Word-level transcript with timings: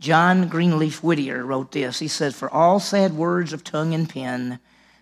John 0.00 0.48
Greenleaf 0.48 1.02
Whittier 1.02 1.44
wrote 1.44 1.72
this. 1.72 1.98
He 1.98 2.08
said, 2.08 2.34
For 2.34 2.50
all 2.50 2.80
sad 2.80 3.12
words 3.12 3.52
of 3.52 3.62
tongue 3.62 3.92
and 3.92 4.08
pen, 4.08 4.58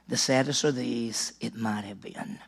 the 0.09 0.17
saddest 0.17 0.65
are 0.65 0.73
these, 0.73 1.35
it 1.41 1.55
might 1.55 1.85
have 1.85 2.01
been. 2.01 2.41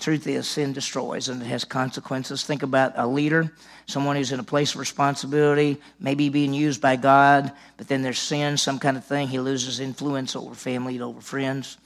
Truth 0.00 0.26
is, 0.26 0.48
sin 0.48 0.72
destroys 0.72 1.28
and 1.28 1.40
it 1.40 1.46
has 1.46 1.64
consequences. 1.64 2.42
Think 2.42 2.64
about 2.64 2.94
a 2.96 3.06
leader, 3.06 3.52
someone 3.86 4.16
who's 4.16 4.32
in 4.32 4.40
a 4.40 4.44
place 4.44 4.74
of 4.74 4.80
responsibility, 4.80 5.80
maybe 6.00 6.28
being 6.28 6.52
used 6.52 6.80
by 6.80 6.96
God, 6.96 7.52
but 7.76 7.86
then 7.86 8.02
there's 8.02 8.18
sin, 8.18 8.56
some 8.56 8.80
kind 8.80 8.96
of 8.96 9.04
thing. 9.04 9.28
He 9.28 9.38
loses 9.38 9.78
influence 9.78 10.34
over 10.34 10.56
family 10.56 10.94
and 10.94 11.04
over 11.04 11.20
friends. 11.20 11.78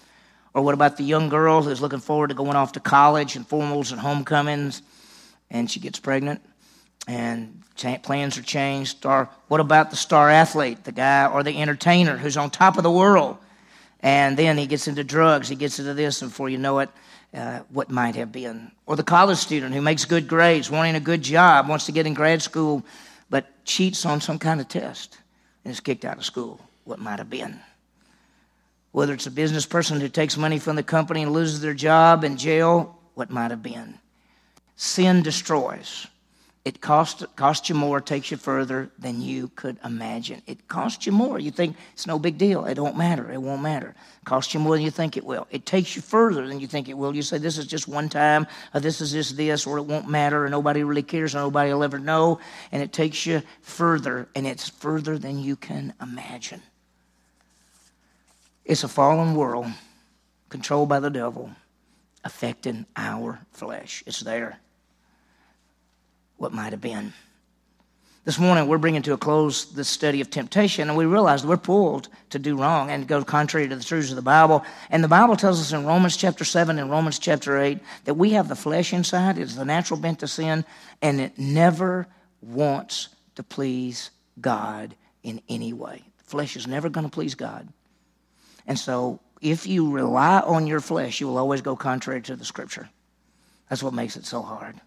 Or 0.55 0.63
what 0.63 0.73
about 0.73 0.97
the 0.97 1.05
young 1.05 1.29
girl 1.29 1.61
who's 1.61 1.83
looking 1.83 2.01
forward 2.01 2.29
to 2.29 2.35
going 2.35 2.57
off 2.57 2.73
to 2.73 2.81
college 2.81 3.37
and 3.37 3.47
formals 3.47 3.93
and 3.93 4.01
homecomings, 4.01 4.81
and 5.51 5.71
she 5.71 5.79
gets 5.79 5.99
pregnant? 5.99 6.41
And 7.07 7.63
plans 8.03 8.37
are 8.39 8.43
changed. 8.43 9.07
Or 9.07 9.29
what 9.49 9.61
about 9.61 9.91
the 9.91 9.97
star 9.97 10.31
athlete, 10.31 10.85
the 10.85 10.93
guy 10.93 11.27
or 11.27 11.43
the 11.43 11.61
entertainer 11.61 12.17
who's 12.17 12.37
on 12.37 12.51
top 12.51 12.77
of 12.77 12.83
the 12.83 12.91
world? 12.91 13.39
And 14.01 14.37
then 14.37 14.57
he 14.57 14.67
gets 14.67 14.87
into 14.89 15.03
drugs, 15.05 15.49
he 15.49 15.57
gets 15.57 15.79
into 15.79 15.95
this, 15.95 16.23
and 16.23 16.31
before 16.31 16.49
you 16.49 16.59
know 16.59 16.79
it, 16.79 16.91
uh, 17.35 17.61
what 17.71 17.91
might 17.91 18.15
have 18.15 18.33
been. 18.33 18.71
Or 18.87 18.97
the 18.97 19.03
college 19.03 19.39
student 19.39 19.75
who 19.75 19.83
makes 19.83 20.05
good 20.05 20.29
grades, 20.29 20.71
wanting 20.71 20.95
a 20.95 21.01
good 21.01 21.23
job, 21.23 21.69
wants 21.69 21.87
to 21.87 21.93
get 21.93 22.07
in 22.07 22.15
grad 22.15 22.41
school, 22.41 22.85
but 23.29 23.47
cheats 23.65 24.07
on 24.07 24.21
some 24.21 24.39
kind 24.39 24.61
of 24.61 24.69
test 24.69 25.19
and 25.65 25.73
is 25.73 25.81
kicked 25.81 26.05
out 26.05 26.17
of 26.17 26.25
school. 26.25 26.61
What 26.85 26.99
might 26.99 27.19
have 27.19 27.29
been. 27.29 27.61
Whether 28.93 29.13
it's 29.13 29.27
a 29.27 29.31
business 29.31 29.67
person 29.67 30.01
who 30.01 30.09
takes 30.09 30.37
money 30.37 30.59
from 30.59 30.77
the 30.77 30.83
company 30.83 31.23
and 31.23 31.33
loses 31.33 31.61
their 31.61 31.75
job 31.75 32.25
in 32.25 32.39
jail, 32.39 32.99
what 33.15 33.31
might 33.31 33.51
have 33.51 33.63
been. 33.63 33.99
Sin 34.77 35.23
destroys. 35.23 36.07
It 36.65 36.81
costs, 36.81 37.25
costs 37.37 37.69
you 37.69 37.75
more, 37.75 38.01
takes 38.01 38.31
you 38.31 38.37
further 38.37 38.91
than 38.99 39.23
you 39.23 39.49
could 39.49 39.79
imagine. 39.85 40.43
It 40.47 40.69
costs 40.69 41.07
you 41.07 41.13
more. 41.13 41.39
You 41.39 41.51
think 41.51 41.77
it's 41.95 42.07
no 42.07 42.19
big 42.19 42.37
deal. 42.37 42.67
It 42.67 42.75
don't 42.75 42.97
matter. 42.97 43.31
It 43.31 43.41
won't 43.41 43.63
matter. 43.63 43.91
It 43.91 44.25
costs 44.25 44.53
you 44.53 44.61
more 44.61 44.75
than 44.75 44.85
you 44.85 44.91
think 44.91 45.17
it 45.17 45.25
will. 45.25 45.47
It 45.51 45.65
takes 45.65 45.97
you 45.97 46.03
further 46.03 46.47
than 46.47 46.61
you 46.61 46.67
think 46.67 46.89
it 46.89 46.99
will. 46.99 47.15
You 47.15 47.23
say, 47.23 47.39
this 47.39 47.57
is 47.59 47.67
just 47.67 47.89
one 47.89 48.09
time, 48.09 48.47
or 48.75 48.81
this 48.81 49.01
is 49.01 49.13
just 49.13 49.37
this, 49.37 49.67
or 49.67 49.79
it 49.79 49.85
won't 49.85 50.09
matter, 50.09 50.45
or 50.45 50.51
nobody 50.51 50.83
really 50.83 51.03
cares, 51.03 51.35
or 51.35 51.39
nobody 51.39 51.73
will 51.73 51.85
ever 51.85 51.99
know. 51.99 52.41
And 52.71 52.83
it 52.83 52.93
takes 52.93 53.25
you 53.25 53.43
further, 53.63 54.29
and 54.35 54.47
it's 54.47 54.69
further 54.69 55.17
than 55.17 55.39
you 55.39 55.57
can 55.57 55.95
imagine. 56.03 56.61
It's 58.65 58.85
a 58.85 58.89
fallen 58.89 59.37
world 59.37 59.69
controlled 60.51 60.91
by 60.91 61.01
the 61.01 61.09
devil, 61.09 61.51
affecting 62.25 62.85
our 62.97 63.41
flesh. 63.53 64.03
It's 64.07 64.21
there 64.21 64.59
what 66.39 66.53
might 66.53 66.73
have 66.73 66.81
been. 66.81 67.13
This 68.25 68.39
morning, 68.39 68.69
we're 68.69 68.79
bringing 68.79 69.01
to 69.03 69.15
a 69.15 69.17
close 69.17 69.73
the 69.73 69.85
study 69.85 70.21
of 70.21 70.29
temptation, 70.29 70.89
and 70.89 70.99
we 70.99 71.07
realize 71.07 71.47
we're 71.47 71.57
pulled 71.57 72.09
to 72.31 72.39
do 72.39 72.59
wrong 72.59 72.91
and 72.91 73.09
go 73.09 73.25
contrary 73.25 73.69
to 73.69 73.75
the 73.75 73.83
truths 73.83 74.11
of 74.11 74.17
the 74.17 74.23
Bible. 74.23 74.65
And 74.91 75.03
the 75.03 75.09
Bible 75.09 75.35
tells 75.35 75.61
us 75.61 75.73
in 75.73 75.87
Romans 75.87 76.17
chapter 76.17 76.45
7 76.45 76.79
and 76.79 76.91
Romans 76.91 77.19
chapter 77.19 77.59
8 77.59 77.79
that 78.05 78.15
we 78.15 78.31
have 78.33 78.49
the 78.49 78.55
flesh 78.55 78.93
inside, 78.93 79.39
it's 79.39 79.55
the 79.55 79.65
natural 79.65 79.99
bent 79.99 80.19
to 80.21 80.29
sin, 80.29 80.67
and 81.01 81.23
it 81.23 81.39
never 81.39 82.07
wants 82.43 83.09
to 83.37 83.43
please 83.43 84.11
God 84.39 84.95
in 85.23 85.41
any 85.49 85.73
way. 85.73 86.03
The 86.19 86.25
flesh 86.25 86.55
is 86.55 86.67
never 86.67 86.91
going 86.91 87.07
to 87.07 87.13
please 87.13 87.35
God. 87.35 87.67
And 88.67 88.79
so, 88.79 89.21
if 89.41 89.67
you 89.67 89.91
rely 89.91 90.41
on 90.41 90.67
your 90.67 90.81
flesh, 90.81 91.21
you 91.21 91.29
will 91.29 91.39
always 91.39 91.63
go 91.63 91.77
contrary 91.77 92.21
to 92.23 92.37
the 92.37 92.45
Scripture. 92.45 92.91
That's 93.71 93.83
what 93.83 93.95
makes 93.95 94.17
it 94.17 94.27
so 94.27 94.43
hard. 94.43 94.79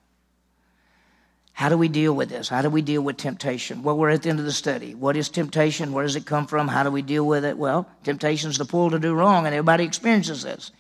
How 1.61 1.69
do 1.69 1.77
we 1.77 1.89
deal 1.89 2.13
with 2.13 2.29
this? 2.29 2.49
How 2.49 2.63
do 2.63 2.71
we 2.71 2.81
deal 2.81 3.03
with 3.03 3.17
temptation? 3.17 3.83
Well, 3.83 3.95
we're 3.95 4.09
at 4.09 4.23
the 4.23 4.29
end 4.29 4.39
of 4.39 4.45
the 4.45 4.51
study. 4.51 4.95
What 4.95 5.15
is 5.15 5.29
temptation? 5.29 5.93
Where 5.93 6.03
does 6.03 6.15
it 6.15 6.25
come 6.25 6.47
from? 6.47 6.67
How 6.67 6.81
do 6.81 6.89
we 6.89 7.03
deal 7.03 7.23
with 7.23 7.45
it? 7.45 7.55
Well, 7.55 7.87
temptation 8.03 8.49
is 8.49 8.57
the 8.57 8.65
pull 8.65 8.89
to 8.89 8.97
do 8.97 9.13
wrong, 9.13 9.45
and 9.45 9.53
everybody 9.53 9.83
experiences 9.83 10.41
this. 10.41 10.71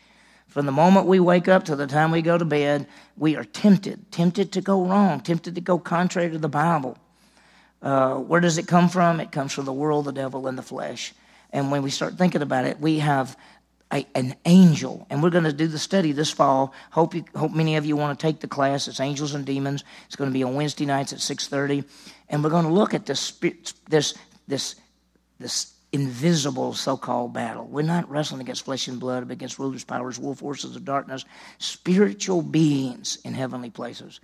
From 0.47 0.65
the 0.65 0.71
moment 0.71 1.05
we 1.05 1.19
wake 1.19 1.47
up 1.47 1.65
to 1.65 1.75
the 1.75 1.85
time 1.85 2.09
we 2.09 2.23
go 2.23 2.35
to 2.35 2.45
bed, 2.45 2.87
we 3.15 3.35
are 3.35 3.43
tempted, 3.43 4.11
tempted 4.11 4.51
to 4.53 4.61
go 4.61 4.83
wrong, 4.83 5.19
tempted 5.19 5.53
to 5.53 5.61
go 5.61 5.77
contrary 5.77 6.31
to 6.31 6.39
the 6.39 6.49
Bible. 6.49 6.97
Uh, 7.83 8.15
where 8.15 8.41
does 8.41 8.57
it 8.57 8.65
come 8.65 8.89
from? 8.89 9.19
It 9.19 9.31
comes 9.31 9.53
from 9.53 9.65
the 9.65 9.73
world, 9.73 10.05
the 10.05 10.11
devil, 10.11 10.47
and 10.47 10.57
the 10.57 10.63
flesh. 10.63 11.13
And 11.53 11.69
when 11.69 11.83
we 11.83 11.91
start 11.91 12.17
thinking 12.17 12.41
about 12.41 12.65
it, 12.65 12.79
we 12.79 12.97
have 12.97 13.37
a, 13.91 14.05
an 14.15 14.35
angel. 14.45 15.05
And 15.09 15.21
we're 15.21 15.29
going 15.29 15.43
to 15.43 15.53
do 15.53 15.67
the 15.67 15.79
study 15.79 16.11
this 16.11 16.31
fall. 16.31 16.73
Hope, 16.91 17.15
you, 17.15 17.25
hope 17.35 17.51
many 17.51 17.75
of 17.75 17.85
you 17.85 17.95
want 17.95 18.17
to 18.17 18.25
take 18.25 18.39
the 18.39 18.47
class. 18.47 18.87
It's 18.87 18.99
Angels 18.99 19.33
and 19.33 19.45
Demons. 19.45 19.83
It's 20.07 20.15
going 20.15 20.29
to 20.29 20.33
be 20.33 20.43
on 20.43 20.55
Wednesday 20.55 20.85
nights 20.85 21.13
at 21.13 21.19
6.30. 21.19 21.85
And 22.29 22.43
we're 22.43 22.49
going 22.49 22.65
to 22.65 22.71
look 22.71 22.93
at 22.93 23.05
this, 23.05 23.31
this, 23.89 24.13
this, 24.47 24.75
this 25.39 25.73
invisible 25.91 26.73
so-called 26.73 27.33
battle. 27.33 27.65
We're 27.65 27.81
not 27.81 28.09
wrestling 28.09 28.41
against 28.41 28.63
flesh 28.63 28.87
and 28.87 28.99
blood, 28.99 29.27
but 29.27 29.33
against 29.33 29.59
rulers, 29.59 29.83
powers, 29.83 30.17
wolf 30.17 30.39
forces 30.39 30.75
of 30.75 30.85
darkness, 30.85 31.25
spiritual 31.57 32.41
beings 32.41 33.17
in 33.25 33.33
heavenly 33.33 33.69
places. 33.69 34.19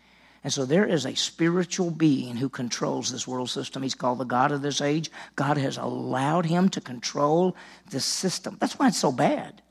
And 0.47 0.53
so 0.53 0.63
there 0.63 0.85
is 0.85 1.05
a 1.05 1.13
spiritual 1.13 1.91
being 1.91 2.37
who 2.37 2.47
controls 2.47 3.11
this 3.11 3.27
world 3.27 3.49
system. 3.49 3.83
He's 3.83 3.93
called 3.93 4.19
the 4.19 4.23
God 4.23 4.53
of 4.53 4.61
this 4.61 4.79
age. 4.79 5.11
God 5.35 5.57
has 5.57 5.75
allowed 5.75 6.45
him 6.45 6.69
to 6.69 6.79
control 6.79 7.53
this 7.89 8.05
system. 8.05 8.55
That's 8.57 8.79
why 8.79 8.87
it's 8.87 8.97
so 8.97 9.11
bad. 9.11 9.61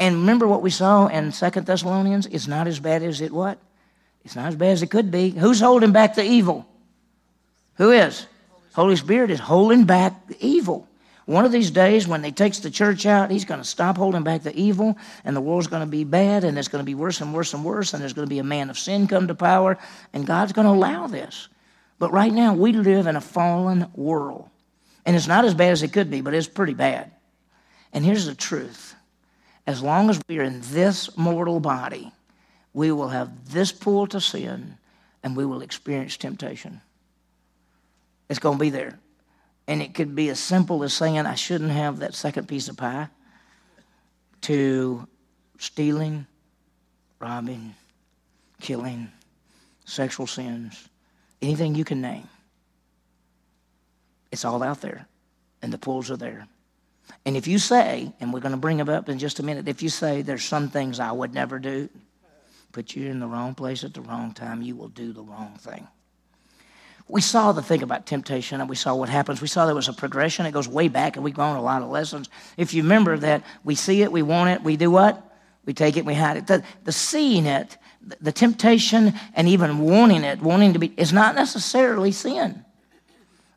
And 0.00 0.14
remember 0.14 0.48
what 0.48 0.62
we 0.62 0.70
saw 0.70 1.08
in 1.08 1.32
Second 1.32 1.66
Thessalonians? 1.66 2.24
It's 2.24 2.46
not 2.46 2.66
as 2.66 2.80
bad 2.80 3.02
as 3.02 3.20
it 3.20 3.30
what? 3.30 3.58
It's 4.24 4.34
not 4.34 4.46
as 4.46 4.56
bad 4.56 4.70
as 4.70 4.82
it 4.82 4.90
could 4.90 5.10
be. 5.10 5.32
Who's 5.32 5.60
holding 5.60 5.92
back 5.92 6.14
the 6.14 6.24
evil? 6.24 6.66
Who 7.74 7.90
is? 7.90 8.26
Holy 8.72 8.96
Spirit 8.96 9.30
is 9.30 9.38
holding 9.38 9.84
back 9.84 10.28
the 10.28 10.36
evil. 10.40 10.88
One 11.26 11.44
of 11.44 11.50
these 11.50 11.72
days, 11.72 12.06
when 12.06 12.22
he 12.22 12.30
takes 12.30 12.60
the 12.60 12.70
church 12.70 13.04
out, 13.04 13.32
he's 13.32 13.44
going 13.44 13.60
to 13.60 13.66
stop 13.66 13.96
holding 13.96 14.22
back 14.22 14.44
the 14.44 14.56
evil, 14.56 14.96
and 15.24 15.34
the 15.34 15.40
world's 15.40 15.66
going 15.66 15.82
to 15.82 15.90
be 15.90 16.04
bad, 16.04 16.44
and 16.44 16.56
it's 16.56 16.68
going 16.68 16.82
to 16.82 16.86
be 16.86 16.94
worse 16.94 17.20
and 17.20 17.34
worse 17.34 17.52
and 17.52 17.64
worse, 17.64 17.92
and 17.92 18.00
there's 18.00 18.12
going 18.12 18.26
to 18.26 18.30
be 18.30 18.38
a 18.38 18.44
man 18.44 18.70
of 18.70 18.78
sin 18.78 19.08
come 19.08 19.26
to 19.26 19.34
power, 19.34 19.76
and 20.12 20.24
God's 20.24 20.52
going 20.52 20.66
to 20.66 20.72
allow 20.72 21.08
this. 21.08 21.48
But 21.98 22.12
right 22.12 22.32
now, 22.32 22.54
we 22.54 22.72
live 22.72 23.08
in 23.08 23.16
a 23.16 23.20
fallen 23.20 23.90
world. 23.94 24.48
And 25.04 25.16
it's 25.16 25.26
not 25.26 25.44
as 25.44 25.54
bad 25.54 25.72
as 25.72 25.82
it 25.82 25.92
could 25.92 26.10
be, 26.10 26.20
but 26.20 26.34
it's 26.34 26.48
pretty 26.48 26.74
bad. 26.74 27.10
And 27.92 28.04
here's 28.04 28.26
the 28.26 28.34
truth 28.34 28.94
as 29.66 29.82
long 29.82 30.10
as 30.10 30.20
we 30.28 30.38
are 30.38 30.44
in 30.44 30.60
this 30.62 31.16
mortal 31.16 31.58
body, 31.58 32.12
we 32.72 32.92
will 32.92 33.08
have 33.08 33.50
this 33.52 33.72
pull 33.72 34.06
to 34.08 34.20
sin, 34.20 34.78
and 35.24 35.36
we 35.36 35.44
will 35.44 35.62
experience 35.62 36.16
temptation. 36.16 36.80
It's 38.28 38.38
going 38.38 38.58
to 38.58 38.60
be 38.60 38.70
there. 38.70 39.00
And 39.68 39.82
it 39.82 39.94
could 39.94 40.14
be 40.14 40.28
as 40.28 40.38
simple 40.38 40.84
as 40.84 40.92
saying, 40.94 41.18
I 41.18 41.34
shouldn't 41.34 41.72
have 41.72 41.98
that 41.98 42.14
second 42.14 42.46
piece 42.46 42.68
of 42.68 42.76
pie, 42.76 43.08
to 44.42 45.08
stealing, 45.58 46.26
robbing, 47.18 47.74
killing, 48.60 49.10
sexual 49.84 50.26
sins, 50.26 50.88
anything 51.42 51.74
you 51.74 51.84
can 51.84 52.00
name. 52.00 52.28
It's 54.30 54.44
all 54.44 54.62
out 54.62 54.80
there, 54.80 55.06
and 55.62 55.72
the 55.72 55.78
pools 55.78 56.10
are 56.10 56.16
there. 56.16 56.46
And 57.24 57.36
if 57.36 57.46
you 57.46 57.58
say, 57.58 58.12
and 58.20 58.32
we're 58.32 58.40
going 58.40 58.52
to 58.52 58.58
bring 58.58 58.76
them 58.76 58.88
up 58.88 59.08
in 59.08 59.18
just 59.18 59.40
a 59.40 59.42
minute, 59.42 59.68
if 59.68 59.82
you 59.82 59.88
say 59.88 60.22
there's 60.22 60.44
some 60.44 60.68
things 60.68 61.00
I 61.00 61.10
would 61.10 61.34
never 61.34 61.58
do, 61.58 61.88
put 62.72 62.94
you 62.94 63.10
in 63.10 63.20
the 63.20 63.26
wrong 63.26 63.54
place 63.54 63.82
at 63.82 63.94
the 63.94 64.00
wrong 64.00 64.32
time, 64.32 64.62
you 64.62 64.76
will 64.76 64.88
do 64.88 65.12
the 65.12 65.22
wrong 65.22 65.56
thing 65.58 65.88
we 67.08 67.20
saw 67.20 67.52
the 67.52 67.62
thing 67.62 67.82
about 67.82 68.04
temptation 68.06 68.60
and 68.60 68.68
we 68.68 68.76
saw 68.76 68.94
what 68.94 69.08
happens. 69.08 69.40
We 69.40 69.46
saw 69.46 69.66
there 69.66 69.74
was 69.74 69.88
a 69.88 69.92
progression. 69.92 70.44
It 70.44 70.52
goes 70.52 70.68
way 70.68 70.88
back 70.88 71.16
and 71.16 71.24
we've 71.24 71.34
grown 71.34 71.56
a 71.56 71.62
lot 71.62 71.82
of 71.82 71.88
lessons. 71.88 72.28
If 72.56 72.74
you 72.74 72.82
remember 72.82 73.16
that 73.18 73.44
we 73.62 73.76
see 73.76 74.02
it, 74.02 74.10
we 74.10 74.22
want 74.22 74.50
it, 74.50 74.62
we 74.62 74.76
do 74.76 74.90
what? 74.90 75.22
We 75.64 75.72
take 75.72 75.96
it, 75.96 76.04
we 76.04 76.14
hide 76.14 76.36
it. 76.36 76.46
The, 76.46 76.64
the 76.84 76.92
seeing 76.92 77.46
it, 77.46 77.76
the 78.20 78.32
temptation, 78.32 79.14
and 79.34 79.48
even 79.48 79.78
wanting 79.78 80.24
it, 80.24 80.40
wanting 80.40 80.72
to 80.74 80.78
be, 80.78 80.92
is 80.96 81.12
not 81.12 81.34
necessarily 81.34 82.12
sin. 82.12 82.64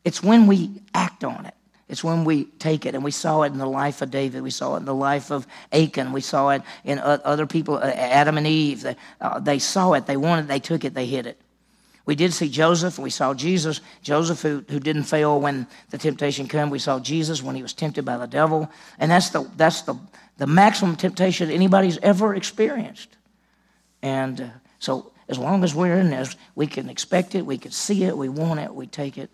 It's 0.03 0.23
when 0.23 0.47
we 0.47 0.81
act 0.93 1.23
on 1.23 1.45
it. 1.45 1.53
It's 1.87 2.03
when 2.03 2.23
we 2.23 2.45
take 2.45 2.85
it, 2.85 2.93
and 2.93 3.03
we 3.03 3.11
saw 3.11 3.43
it 3.43 3.51
in 3.51 3.57
the 3.57 3.65
life 3.65 4.01
of 4.03 4.11
David. 4.11 4.43
We 4.43 4.51
saw 4.51 4.75
it 4.75 4.79
in 4.79 4.85
the 4.85 4.93
life 4.93 5.31
of 5.31 5.47
Achan. 5.71 6.11
We 6.13 6.21
saw 6.21 6.49
it 6.49 6.61
in 6.83 6.99
other 6.99 7.47
people, 7.47 7.79
Adam 7.83 8.37
and 8.37 8.45
Eve. 8.45 8.81
They, 8.81 8.95
uh, 9.19 9.39
they 9.39 9.57
saw 9.57 9.93
it, 9.93 10.05
they 10.05 10.17
wanted, 10.17 10.45
It, 10.45 10.47
they 10.49 10.59
took 10.59 10.83
it, 10.83 10.93
they 10.93 11.07
hid 11.07 11.25
it. 11.25 11.39
We 12.09 12.15
did 12.15 12.33
see 12.33 12.49
Joseph, 12.49 12.97
we 12.97 13.11
saw 13.11 13.35
Jesus. 13.35 13.81
Joseph, 14.01 14.41
who, 14.41 14.65
who 14.67 14.79
didn't 14.79 15.03
fail 15.03 15.39
when 15.39 15.67
the 15.91 15.97
temptation 15.99 16.47
came. 16.47 16.71
We 16.71 16.79
saw 16.79 16.99
Jesus 16.99 17.43
when 17.43 17.55
he 17.55 17.61
was 17.61 17.71
tempted 17.71 18.03
by 18.03 18.17
the 18.17 18.25
devil. 18.25 18.67
And 18.97 19.11
that's 19.11 19.29
the, 19.29 19.47
that's 19.55 19.83
the, 19.83 19.93
the 20.37 20.47
maximum 20.47 20.95
temptation 20.95 21.51
anybody's 21.51 21.99
ever 21.99 22.33
experienced. 22.33 23.15
And 24.01 24.41
uh, 24.41 24.47
so, 24.79 25.11
as 25.27 25.37
long 25.37 25.63
as 25.63 25.75
we're 25.75 25.99
in 25.99 26.09
this, 26.09 26.35
we 26.55 26.65
can 26.65 26.89
expect 26.89 27.35
it, 27.35 27.45
we 27.45 27.59
can 27.59 27.69
see 27.69 28.05
it, 28.05 28.17
we 28.17 28.27
want 28.27 28.59
it, 28.59 28.73
we 28.73 28.87
take 28.87 29.19
it, 29.19 29.29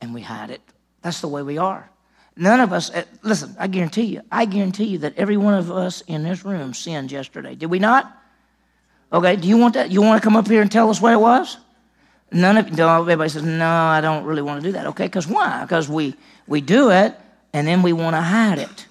and 0.00 0.14
we 0.14 0.20
hide 0.20 0.50
it. 0.50 0.60
That's 1.00 1.22
the 1.22 1.26
way 1.26 1.42
we 1.42 1.58
are. 1.58 1.90
None 2.36 2.60
of 2.60 2.72
us, 2.72 2.92
uh, 2.92 3.02
listen, 3.22 3.56
I 3.58 3.66
guarantee 3.66 4.04
you, 4.04 4.20
I 4.30 4.44
guarantee 4.44 4.84
you 4.84 4.98
that 4.98 5.16
every 5.16 5.38
one 5.38 5.54
of 5.54 5.72
us 5.72 6.02
in 6.02 6.22
this 6.22 6.44
room 6.44 6.72
sinned 6.72 7.10
yesterday. 7.10 7.56
Did 7.56 7.66
we 7.66 7.80
not? 7.80 8.16
Okay, 9.12 9.34
do 9.34 9.48
you 9.48 9.56
want 9.56 9.74
that? 9.74 9.90
You 9.90 10.02
want 10.02 10.22
to 10.22 10.24
come 10.24 10.36
up 10.36 10.46
here 10.46 10.62
and 10.62 10.70
tell 10.70 10.88
us 10.88 11.00
what 11.00 11.14
it 11.14 11.20
was? 11.20 11.58
None 12.32 12.56
of 12.56 12.80
everybody 12.80 13.28
says, 13.28 13.42
no, 13.42 13.68
I 13.68 14.00
don't 14.00 14.24
really 14.24 14.42
want 14.42 14.62
to 14.62 14.68
do 14.68 14.72
that. 14.72 14.86
Okay, 14.88 15.04
because 15.04 15.26
why? 15.26 15.62
Because 15.62 15.88
we, 15.88 16.14
we 16.46 16.60
do 16.60 16.90
it 16.90 17.14
and 17.52 17.66
then 17.66 17.82
we 17.82 17.92
want 17.92 18.16
to 18.16 18.20
hide 18.20 18.58
it. 18.58 18.86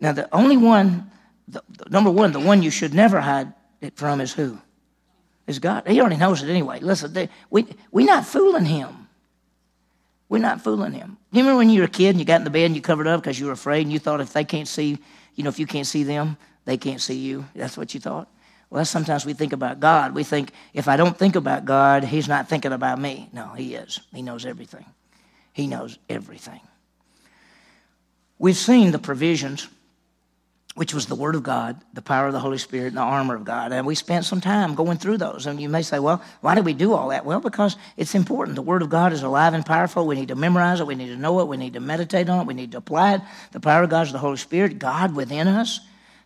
Now, 0.00 0.12
the 0.12 0.28
only 0.34 0.56
one, 0.56 1.10
the, 1.48 1.62
the, 1.78 1.88
number 1.90 2.10
one, 2.10 2.32
the 2.32 2.40
one 2.40 2.62
you 2.62 2.70
should 2.70 2.92
never 2.92 3.20
hide 3.20 3.52
it 3.80 3.96
from 3.96 4.20
is 4.20 4.32
who? 4.32 4.58
Is 5.46 5.58
God. 5.58 5.86
He 5.86 6.00
already 6.00 6.16
knows 6.16 6.42
it 6.42 6.50
anyway. 6.50 6.80
Listen, 6.80 7.12
they, 7.12 7.28
we, 7.50 7.66
we're 7.90 8.06
not 8.06 8.26
fooling 8.26 8.64
him. 8.64 9.08
We're 10.28 10.38
not 10.38 10.62
fooling 10.62 10.92
him. 10.92 11.18
You 11.30 11.40
remember 11.40 11.58
when 11.58 11.70
you 11.70 11.80
were 11.80 11.86
a 11.86 11.90
kid 11.90 12.10
and 12.10 12.18
you 12.18 12.24
got 12.24 12.40
in 12.40 12.44
the 12.44 12.50
bed 12.50 12.66
and 12.66 12.76
you 12.76 12.82
covered 12.82 13.06
up 13.06 13.22
because 13.22 13.38
you 13.38 13.46
were 13.46 13.52
afraid 13.52 13.82
and 13.82 13.92
you 13.92 13.98
thought 13.98 14.20
if 14.20 14.32
they 14.32 14.44
can't 14.44 14.68
see, 14.68 14.98
you 15.34 15.44
know, 15.44 15.48
if 15.50 15.58
you 15.58 15.66
can't 15.66 15.86
see 15.86 16.04
them, 16.04 16.36
they 16.64 16.76
can't 16.76 17.00
see 17.00 17.18
you? 17.18 17.44
That's 17.54 17.76
what 17.76 17.92
you 17.94 18.00
thought? 18.00 18.28
Well, 18.72 18.78
that's 18.78 18.88
sometimes 18.88 19.26
we 19.26 19.34
think 19.34 19.52
about 19.52 19.80
God. 19.80 20.14
We 20.14 20.24
think 20.24 20.50
if 20.72 20.88
I 20.88 20.96
don't 20.96 21.14
think 21.14 21.36
about 21.36 21.66
God, 21.66 22.04
He's 22.04 22.26
not 22.26 22.48
thinking 22.48 22.72
about 22.72 22.98
me. 22.98 23.28
No, 23.30 23.48
He 23.48 23.74
is. 23.74 24.00
He 24.14 24.22
knows 24.22 24.46
everything. 24.46 24.86
He 25.52 25.66
knows 25.66 25.98
everything. 26.08 26.58
We've 28.38 28.56
seen 28.56 28.90
the 28.90 28.98
provisions, 28.98 29.68
which 30.74 30.94
was 30.94 31.04
the 31.04 31.14
Word 31.14 31.34
of 31.34 31.42
God, 31.42 31.82
the 31.92 32.00
power 32.00 32.28
of 32.28 32.32
the 32.32 32.40
Holy 32.40 32.56
Spirit, 32.56 32.86
and 32.86 32.96
the 32.96 33.02
armor 33.02 33.34
of 33.34 33.44
God. 33.44 33.72
And 33.72 33.86
we 33.86 33.94
spent 33.94 34.24
some 34.24 34.40
time 34.40 34.74
going 34.74 34.96
through 34.96 35.18
those. 35.18 35.44
And 35.44 35.60
you 35.60 35.68
may 35.68 35.82
say, 35.82 35.98
well, 35.98 36.22
why 36.40 36.54
do 36.54 36.62
we 36.62 36.72
do 36.72 36.94
all 36.94 37.10
that? 37.10 37.26
Well, 37.26 37.40
because 37.40 37.76
it's 37.98 38.14
important. 38.14 38.54
The 38.54 38.62
Word 38.62 38.80
of 38.80 38.88
God 38.88 39.12
is 39.12 39.22
alive 39.22 39.52
and 39.52 39.66
powerful. 39.66 40.06
We 40.06 40.14
need 40.14 40.28
to 40.28 40.34
memorize 40.34 40.80
it. 40.80 40.86
We 40.86 40.94
need 40.94 41.08
to 41.08 41.16
know 41.18 41.40
it. 41.40 41.48
We 41.48 41.58
need 41.58 41.74
to 41.74 41.80
meditate 41.80 42.30
on 42.30 42.40
it. 42.40 42.46
We 42.46 42.54
need 42.54 42.72
to 42.72 42.78
apply 42.78 43.16
it. 43.16 43.20
The 43.50 43.60
power 43.60 43.82
of 43.82 43.90
God 43.90 44.06
is 44.06 44.12
the 44.12 44.18
Holy 44.18 44.38
Spirit, 44.38 44.78
God 44.78 45.14
within 45.14 45.46
us 45.46 45.80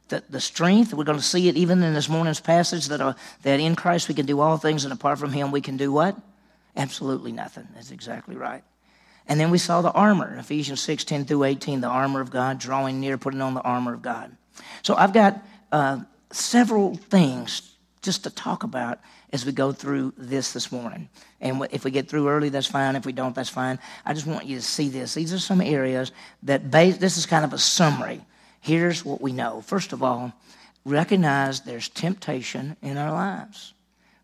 the, 0.08 0.22
the 0.28 0.40
strength. 0.40 0.94
We're 0.94 1.04
going 1.04 1.18
to 1.18 1.24
see 1.24 1.48
it 1.48 1.56
even 1.56 1.82
in 1.82 1.94
this 1.94 2.08
morning's 2.08 2.40
passage 2.40 2.86
that, 2.86 3.00
uh, 3.00 3.14
that 3.42 3.60
in 3.60 3.76
Christ 3.76 4.08
we 4.08 4.14
can 4.14 4.26
do 4.26 4.40
all 4.40 4.56
things, 4.56 4.84
and 4.84 4.92
apart 4.92 5.18
from 5.18 5.32
Him 5.32 5.50
we 5.50 5.60
can 5.60 5.76
do 5.76 5.92
what? 5.92 6.16
Absolutely 6.76 7.32
nothing. 7.32 7.66
That's 7.74 7.90
exactly 7.90 8.36
right. 8.36 8.62
And 9.28 9.40
then 9.40 9.50
we 9.50 9.58
saw 9.58 9.82
the 9.82 9.90
armor, 9.90 10.36
Ephesians 10.38 10.80
6 10.80 11.04
10 11.04 11.24
through 11.24 11.44
18, 11.44 11.80
the 11.80 11.88
armor 11.88 12.20
of 12.20 12.30
God, 12.30 12.58
drawing 12.58 13.00
near, 13.00 13.18
putting 13.18 13.40
on 13.40 13.54
the 13.54 13.62
armor 13.62 13.94
of 13.94 14.02
God. 14.02 14.36
So 14.82 14.94
I've 14.94 15.12
got 15.12 15.42
uh, 15.72 16.00
several 16.30 16.94
things 16.94 17.72
just 18.02 18.22
to 18.24 18.30
talk 18.30 18.62
about 18.62 19.00
as 19.32 19.44
we 19.44 19.50
go 19.50 19.72
through 19.72 20.14
this 20.16 20.52
this 20.52 20.70
morning. 20.70 21.08
And 21.40 21.66
if 21.72 21.84
we 21.84 21.90
get 21.90 22.08
through 22.08 22.28
early, 22.28 22.50
that's 22.50 22.68
fine. 22.68 22.94
If 22.94 23.04
we 23.04 23.12
don't, 23.12 23.34
that's 23.34 23.48
fine. 23.48 23.80
I 24.04 24.14
just 24.14 24.26
want 24.26 24.46
you 24.46 24.56
to 24.56 24.62
see 24.62 24.88
this. 24.88 25.14
These 25.14 25.32
are 25.32 25.40
some 25.40 25.60
areas 25.60 26.12
that 26.44 26.70
base, 26.70 26.98
this 26.98 27.16
is 27.16 27.26
kind 27.26 27.44
of 27.44 27.52
a 27.52 27.58
summary 27.58 28.20
here's 28.60 29.04
what 29.04 29.20
we 29.20 29.32
know. 29.32 29.60
First 29.60 29.92
of 29.92 30.02
all, 30.02 30.32
recognize 30.84 31.60
there's 31.60 31.88
temptation 31.88 32.76
in 32.82 32.96
our 32.96 33.12
lives. 33.12 33.74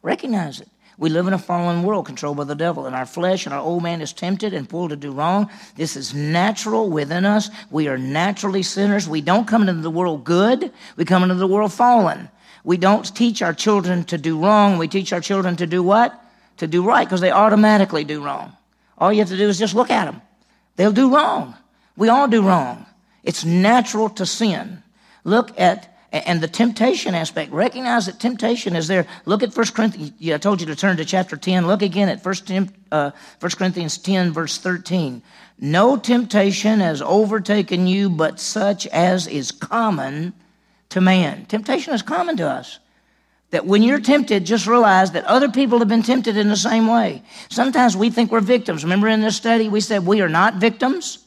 Recognize 0.03 0.61
it. 0.61 0.69
We 0.99 1.11
live 1.11 1.27
in 1.27 1.33
a 1.33 1.39
fallen 1.39 1.83
world 1.83 2.07
controlled 2.07 2.37
by 2.37 2.45
the 2.45 2.55
devil, 2.55 2.87
and 2.87 2.95
our 2.95 3.07
flesh 3.07 3.47
and 3.47 3.55
our 3.55 3.61
old 3.61 3.83
man 3.83 4.03
is 4.03 4.13
tempted 4.13 4.53
and 4.53 4.69
pulled 4.69 4.91
to 4.91 4.97
do 4.97 5.11
wrong. 5.11 5.51
This 5.75 5.97
is 5.97 6.15
natural 6.15 6.91
within 6.91 7.25
us. 7.25 7.51
We 7.71 7.89
are 7.89 7.99
naturally 7.99 8.63
sinners. 8.63 9.09
We 9.09 9.21
don't 9.21 9.49
come 9.49 9.63
into 9.63 9.81
the 9.81 9.91
world 9.91 10.25
good, 10.25 10.71
we 10.97 11.05
come 11.05 11.23
into 11.23 11.35
the 11.35 11.47
world 11.47 11.73
fallen. 11.73 12.29
We 12.65 12.77
don't 12.77 13.17
teach 13.17 13.43
our 13.43 13.55
children 13.55 14.05
to 14.05 14.19
do 14.19 14.39
wrong. 14.39 14.79
We 14.79 14.87
teach 14.87 15.13
our 15.13 15.21
children 15.21 15.57
to 15.57 15.67
do 15.67 15.83
what? 15.83 16.17
To 16.59 16.67
do 16.67 16.85
right, 16.85 17.05
because 17.05 17.21
they 17.21 17.33
automatically 17.33 18.05
do 18.05 18.23
wrong. 18.23 18.53
All 18.99 19.13
you 19.13 19.19
have 19.19 19.29
to 19.31 19.37
do 19.37 19.49
is 19.49 19.59
just 19.59 19.75
look 19.75 19.91
at 19.91 20.05
them. 20.05 20.23
They'll 20.77 20.93
do 20.93 21.13
wrong. 21.13 21.55
We 21.97 22.09
all 22.09 22.29
do 22.29 22.43
wrong. 22.43 22.87
It's 23.25 23.45
natural 23.45 24.09
to 24.11 24.27
sin. 24.27 24.83
Look 25.25 25.59
at 25.59 25.89
and 26.13 26.43
the 26.43 26.49
temptation 26.49 27.15
aspect. 27.15 27.53
Recognize 27.53 28.05
that 28.07 28.21
temptation 28.21 28.77
is 28.77 28.87
there. 28.87 29.07
Look 29.25 29.43
at 29.43 29.57
1 29.57 29.67
Corinthians. 29.69 30.13
I 30.31 30.37
told 30.37 30.61
you 30.61 30.67
to 30.67 30.77
turn 30.77 30.99
to 30.99 31.05
chapter 31.07 31.37
10. 31.37 31.67
Look 31.67 31.81
again 31.81 32.11
at 32.11 32.25
1, 32.25 32.71
uh, 32.93 33.11
1 33.41 33.51
Corinthians 33.53 33.97
10, 33.97 34.31
verse 34.33 34.59
13. 34.59 35.23
No 35.59 35.97
temptation 35.97 36.81
has 36.81 37.01
overtaken 37.01 37.87
you 37.87 38.11
but 38.11 38.39
such 38.41 38.87
as 38.89 39.27
is 39.27 39.51
common 39.53 40.35
to 40.91 41.01
man. 41.01 41.47
Temptation 41.47 41.95
is 41.95 42.03
common 42.03 42.37
to 42.37 42.49
us. 42.49 42.79
That 43.51 43.67
when 43.67 43.83
you're 43.83 44.01
tempted, 44.01 44.45
just 44.45 44.67
realize 44.67 45.13
that 45.13 45.25
other 45.25 45.49
people 45.49 45.79
have 45.79 45.89
been 45.89 46.03
tempted 46.03 46.37
in 46.37 46.49
the 46.49 46.57
same 46.57 46.89
way. 46.89 47.23
Sometimes 47.51 47.97
we 47.97 48.11
think 48.11 48.31
we're 48.31 48.41
victims. 48.41 48.83
Remember 48.83 49.09
in 49.09 49.21
this 49.21 49.37
study, 49.37 49.69
we 49.69 49.81
said 49.81 50.07
we 50.07 50.21
are 50.21 50.29
not 50.29 50.57
victims. 50.57 51.25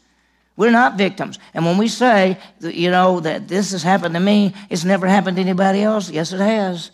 We're 0.58 0.72
not 0.72 0.98
victims. 0.98 1.38
And 1.54 1.66
when 1.66 1.78
we 1.78 1.88
say, 1.88 2.38
you 2.62 2.90
know, 2.90 3.20
that 3.20 3.48
this 3.48 3.72
has 3.72 3.84
happened 3.84 4.16
to 4.16 4.22
me, 4.22 4.54
it's 4.70 4.86
never 4.86 5.08
happened 5.08 5.38
to 5.38 5.42
anybody 5.42 5.82
else, 5.84 6.10
yes, 6.10 6.32
it 6.32 6.40
has. 6.40 6.92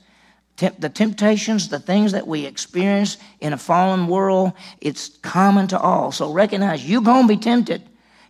The 0.58 0.90
temptations, 0.90 1.70
the 1.70 1.80
things 1.80 2.12
that 2.12 2.28
we 2.28 2.46
experience 2.46 3.18
in 3.40 3.54
a 3.54 3.58
fallen 3.58 4.08
world, 4.08 4.54
it's 4.80 5.10
common 5.24 5.68
to 5.68 5.80
all. 5.80 6.12
So 6.12 6.32
recognize 6.32 6.88
you're 6.88 7.02
going 7.02 7.28
to 7.28 7.36
be 7.36 7.38
tempted. 7.38 7.84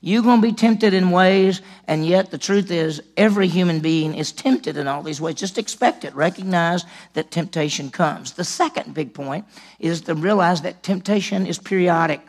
You're 0.04 0.24
going 0.24 0.42
to 0.42 0.48
be 0.48 0.54
tempted 0.54 0.96
in 0.96 1.12
ways, 1.12 1.62
and 1.88 2.06
yet 2.06 2.32
the 2.32 2.38
truth 2.40 2.72
is, 2.72 3.04
every 3.18 3.48
human 3.48 3.82
being 3.82 4.16
is 4.16 4.32
tempted 4.32 4.76
in 4.76 4.88
all 4.88 5.04
these 5.04 5.22
ways. 5.22 5.36
Just 5.36 5.60
expect 5.60 6.04
it. 6.04 6.16
Recognize 6.16 6.86
that 7.14 7.30
temptation 7.30 7.92
comes. 7.92 8.32
The 8.32 8.44
second 8.44 8.96
big 8.96 9.14
point 9.14 9.46
is 9.78 10.02
to 10.02 10.16
realize 10.16 10.62
that 10.64 10.82
temptation 10.82 11.46
is 11.46 11.60
periodic, 11.60 12.22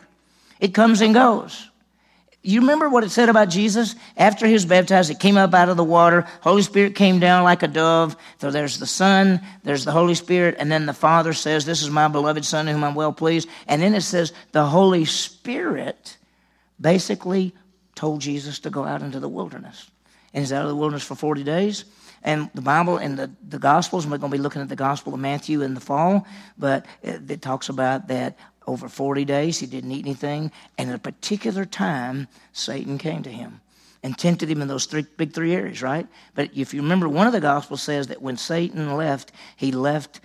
it 0.59 0.73
comes 0.73 1.01
and 1.01 1.13
goes. 1.15 1.69
You 2.45 2.59
remember 2.59 2.89
what 2.89 3.05
it 3.05 3.09
said 3.09 3.29
about 3.29 3.49
Jesus? 3.49 3.95
After 4.17 4.45
he 4.45 4.51
was 4.51 4.65
baptized, 4.65 5.09
it 5.09 5.19
came 5.19 5.37
up 5.37 5.53
out 5.53 5.69
of 5.69 5.77
the 5.77 5.83
water. 5.83 6.27
Holy 6.41 6.61
Spirit 6.61 6.93
came 6.93 7.19
down 7.19 7.45
like 7.45 7.63
a 7.63 7.69
dove. 7.69 8.17
So 8.41 8.51
there's 8.51 8.79
the 8.79 8.85
Son, 8.85 9.39
there's 9.63 9.85
the 9.85 9.93
Holy 9.93 10.13
Spirit, 10.13 10.57
and 10.59 10.69
then 10.69 10.85
the 10.85 10.93
Father 10.93 11.31
says, 11.31 11.65
This 11.65 11.81
is 11.81 11.89
my 11.89 12.09
beloved 12.09 12.43
Son, 12.43 12.67
whom 12.67 12.83
I'm 12.83 12.95
well 12.95 13.13
pleased. 13.13 13.47
And 13.65 13.81
then 13.81 13.95
it 13.95 14.01
says, 14.01 14.33
The 14.51 14.65
Holy 14.65 15.05
Spirit 15.05 16.17
basically 16.81 17.53
told 17.95 18.19
Jesus 18.19 18.59
to 18.59 18.69
go 18.69 18.83
out 18.83 19.01
into 19.01 19.21
the 19.21 19.29
wilderness. 19.29 19.89
And 20.33 20.41
he's 20.41 20.51
out 20.51 20.63
of 20.63 20.69
the 20.69 20.75
wilderness 20.75 21.03
for 21.03 21.15
40 21.15 21.45
days. 21.45 21.85
And 22.23 22.49
the 22.53 22.61
Bible 22.61 22.97
and 22.97 23.17
the, 23.17 23.31
the 23.47 23.59
Gospels, 23.59 24.03
and 24.03 24.11
we're 24.11 24.17
going 24.17 24.31
to 24.31 24.37
be 24.37 24.41
looking 24.41 24.61
at 24.61 24.69
the 24.69 24.75
Gospel 24.75 25.13
of 25.13 25.19
Matthew 25.19 25.61
in 25.61 25.73
the 25.73 25.81
fall, 25.81 26.25
but 26.57 26.85
it, 27.01 27.29
it 27.29 27.41
talks 27.41 27.69
about 27.69 28.07
that 28.07 28.37
over 28.67 28.87
40 28.87 29.25
days. 29.25 29.59
He 29.59 29.67
didn't 29.67 29.91
eat 29.91 30.05
anything. 30.05 30.51
And 30.77 30.89
at 30.89 30.95
a 30.95 30.99
particular 30.99 31.65
time, 31.65 32.27
Satan 32.51 32.97
came 32.97 33.23
to 33.23 33.31
him 33.31 33.61
and 34.03 34.17
tempted 34.17 34.49
him 34.49 34.61
in 34.61 34.67
those 34.67 34.85
three, 34.85 35.05
big 35.17 35.33
three 35.33 35.53
areas, 35.53 35.81
right? 35.81 36.07
But 36.35 36.51
if 36.55 36.73
you 36.73 36.81
remember, 36.81 37.07
one 37.07 37.27
of 37.27 37.33
the 37.33 37.39
Gospels 37.39 37.81
says 37.81 38.07
that 38.07 38.21
when 38.21 38.37
Satan 38.37 38.95
left, 38.95 39.31
he 39.55 39.71
left 39.71 40.19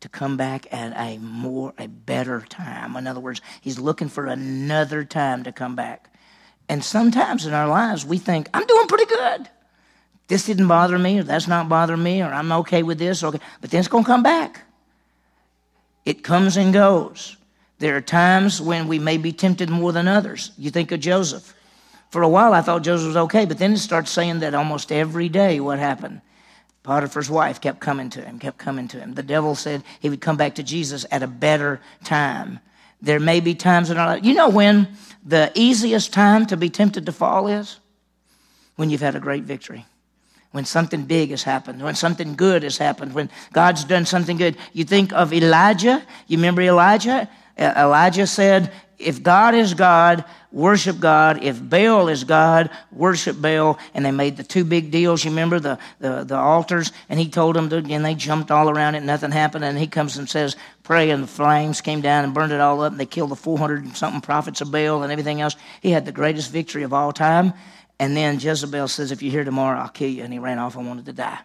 to 0.00 0.08
come 0.10 0.36
back 0.36 0.70
at 0.72 0.92
a 0.98 1.18
more, 1.18 1.72
a 1.78 1.88
better 1.88 2.42
time. 2.42 2.94
In 2.96 3.06
other 3.06 3.20
words, 3.20 3.40
he's 3.62 3.78
looking 3.78 4.08
for 4.08 4.26
another 4.26 5.02
time 5.04 5.44
to 5.44 5.52
come 5.52 5.74
back. 5.74 6.14
And 6.68 6.84
sometimes 6.84 7.46
in 7.46 7.54
our 7.54 7.68
lives, 7.68 8.04
we 8.04 8.18
think, 8.18 8.48
I'm 8.52 8.66
doing 8.66 8.86
pretty 8.86 9.06
good. 9.06 9.48
This 10.28 10.46
didn't 10.46 10.68
bother 10.68 10.98
me, 10.98 11.18
or 11.18 11.22
that's 11.22 11.48
not 11.48 11.68
bothering 11.68 12.02
me, 12.02 12.22
or 12.22 12.26
I'm 12.26 12.52
okay 12.52 12.82
with 12.82 12.98
this. 12.98 13.22
Okay. 13.22 13.40
But 13.60 13.70
then 13.70 13.80
it's 13.80 13.88
going 13.88 14.04
to 14.04 14.08
come 14.08 14.22
back. 14.22 14.62
It 16.04 16.22
comes 16.22 16.56
and 16.56 16.72
goes. 16.72 17.36
There 17.78 17.96
are 17.96 18.00
times 18.00 18.60
when 18.60 18.88
we 18.88 18.98
may 18.98 19.16
be 19.16 19.32
tempted 19.32 19.68
more 19.68 19.92
than 19.92 20.08
others. 20.08 20.52
You 20.56 20.70
think 20.70 20.92
of 20.92 21.00
Joseph. 21.00 21.54
For 22.10 22.22
a 22.22 22.28
while, 22.28 22.54
I 22.54 22.60
thought 22.60 22.82
Joseph 22.82 23.08
was 23.08 23.16
okay, 23.16 23.44
but 23.44 23.58
then 23.58 23.72
it 23.72 23.78
starts 23.78 24.10
saying 24.10 24.40
that 24.40 24.54
almost 24.54 24.92
every 24.92 25.28
day, 25.28 25.58
what 25.58 25.78
happened? 25.78 26.20
Potiphar's 26.84 27.30
wife 27.30 27.60
kept 27.60 27.80
coming 27.80 28.10
to 28.10 28.20
him, 28.20 28.38
kept 28.38 28.58
coming 28.58 28.86
to 28.88 29.00
him. 29.00 29.14
The 29.14 29.22
devil 29.22 29.54
said 29.54 29.82
he 30.00 30.10
would 30.10 30.20
come 30.20 30.36
back 30.36 30.54
to 30.56 30.62
Jesus 30.62 31.06
at 31.10 31.22
a 31.22 31.26
better 31.26 31.80
time. 32.04 32.60
There 33.02 33.18
may 33.18 33.40
be 33.40 33.54
times 33.54 33.90
in 33.90 33.96
our 33.96 34.06
life. 34.06 34.24
You 34.24 34.34
know 34.34 34.48
when 34.48 34.88
the 35.24 35.50
easiest 35.54 36.12
time 36.12 36.46
to 36.46 36.56
be 36.56 36.70
tempted 36.70 37.06
to 37.06 37.12
fall 37.12 37.48
is? 37.48 37.80
When 38.76 38.90
you've 38.90 39.00
had 39.00 39.16
a 39.16 39.20
great 39.20 39.44
victory 39.44 39.86
when 40.54 40.64
something 40.64 41.04
big 41.04 41.30
has 41.30 41.42
happened, 41.42 41.82
when 41.82 41.96
something 41.96 42.36
good 42.36 42.62
has 42.62 42.78
happened, 42.78 43.12
when 43.12 43.28
God's 43.52 43.82
done 43.82 44.06
something 44.06 44.36
good. 44.36 44.56
You 44.72 44.84
think 44.84 45.12
of 45.12 45.32
Elijah. 45.32 46.00
You 46.28 46.38
remember 46.38 46.62
Elijah? 46.62 47.28
Elijah 47.58 48.26
said, 48.26 48.72
if 48.98 49.22
God 49.22 49.54
is 49.54 49.74
God, 49.74 50.24
worship 50.52 51.00
God. 51.00 51.42
If 51.42 51.60
Baal 51.60 52.08
is 52.08 52.24
God, 52.24 52.70
worship 52.92 53.40
Baal. 53.40 53.78
And 53.92 54.04
they 54.04 54.12
made 54.12 54.36
the 54.36 54.44
two 54.44 54.64
big 54.64 54.90
deals. 54.90 55.24
You 55.24 55.30
remember 55.30 55.58
the, 55.60 55.78
the, 55.98 56.24
the 56.24 56.36
altars? 56.36 56.92
And 57.08 57.18
he 57.18 57.28
told 57.28 57.56
them 57.56 57.68
to, 57.70 57.76
and 57.76 58.04
they 58.04 58.14
jumped 58.14 58.50
all 58.50 58.70
around 58.70 58.94
it. 58.94 59.02
Nothing 59.02 59.32
happened. 59.32 59.64
And 59.64 59.78
he 59.78 59.86
comes 59.86 60.16
and 60.16 60.28
says, 60.28 60.56
pray. 60.82 61.10
And 61.10 61.22
the 61.22 61.28
flames 61.28 61.80
came 61.80 62.00
down 62.00 62.24
and 62.24 62.32
burned 62.32 62.52
it 62.52 62.60
all 62.60 62.80
up. 62.82 62.92
And 62.92 63.00
they 63.00 63.06
killed 63.06 63.30
the 63.30 63.36
400 63.36 63.84
and 63.84 63.96
something 63.96 64.20
prophets 64.20 64.60
of 64.60 64.70
Baal 64.70 65.02
and 65.02 65.12
everything 65.12 65.40
else. 65.40 65.56
He 65.80 65.90
had 65.90 66.06
the 66.06 66.12
greatest 66.12 66.50
victory 66.50 66.84
of 66.84 66.92
all 66.92 67.12
time. 67.12 67.52
And 67.98 68.16
then 68.16 68.38
Jezebel 68.38 68.88
says, 68.88 69.12
if 69.12 69.22
you're 69.22 69.32
here 69.32 69.44
tomorrow, 69.44 69.78
I'll 69.78 69.88
kill 69.88 70.10
you. 70.10 70.22
And 70.22 70.32
he 70.32 70.38
ran 70.38 70.58
off 70.58 70.76
and 70.76 70.86
wanted 70.86 71.06
to 71.06 71.12
die. 71.12 71.40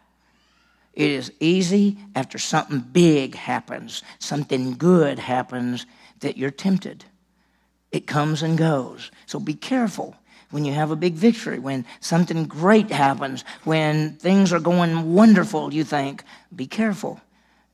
It 0.94 1.12
is 1.12 1.32
easy 1.40 1.98
after 2.16 2.38
something 2.38 2.80
big 2.80 3.36
happens, 3.36 4.04
something 4.18 4.74
good 4.74 5.18
happens 5.18 5.86
that 6.20 6.38
you're 6.38 6.52
tempted. 6.52 7.06
It 7.92 8.08
comes 8.08 8.44
and 8.44 8.58
goes. 8.58 9.12
So 9.26 9.40
be 9.40 9.54
careful 9.54 10.16
when 10.52 10.66
you 10.66 10.74
have 10.74 10.92
a 10.92 10.96
big 10.96 11.14
victory, 11.14 11.60
when 11.60 11.86
something 12.00 12.46
great 12.46 12.90
happens, 12.92 13.44
when 13.64 14.14
things 14.16 14.52
are 14.52 14.60
going 14.60 15.14
wonderful, 15.14 15.74
you 15.74 15.84
think, 15.84 16.24
be 16.56 16.68
careful 16.68 17.22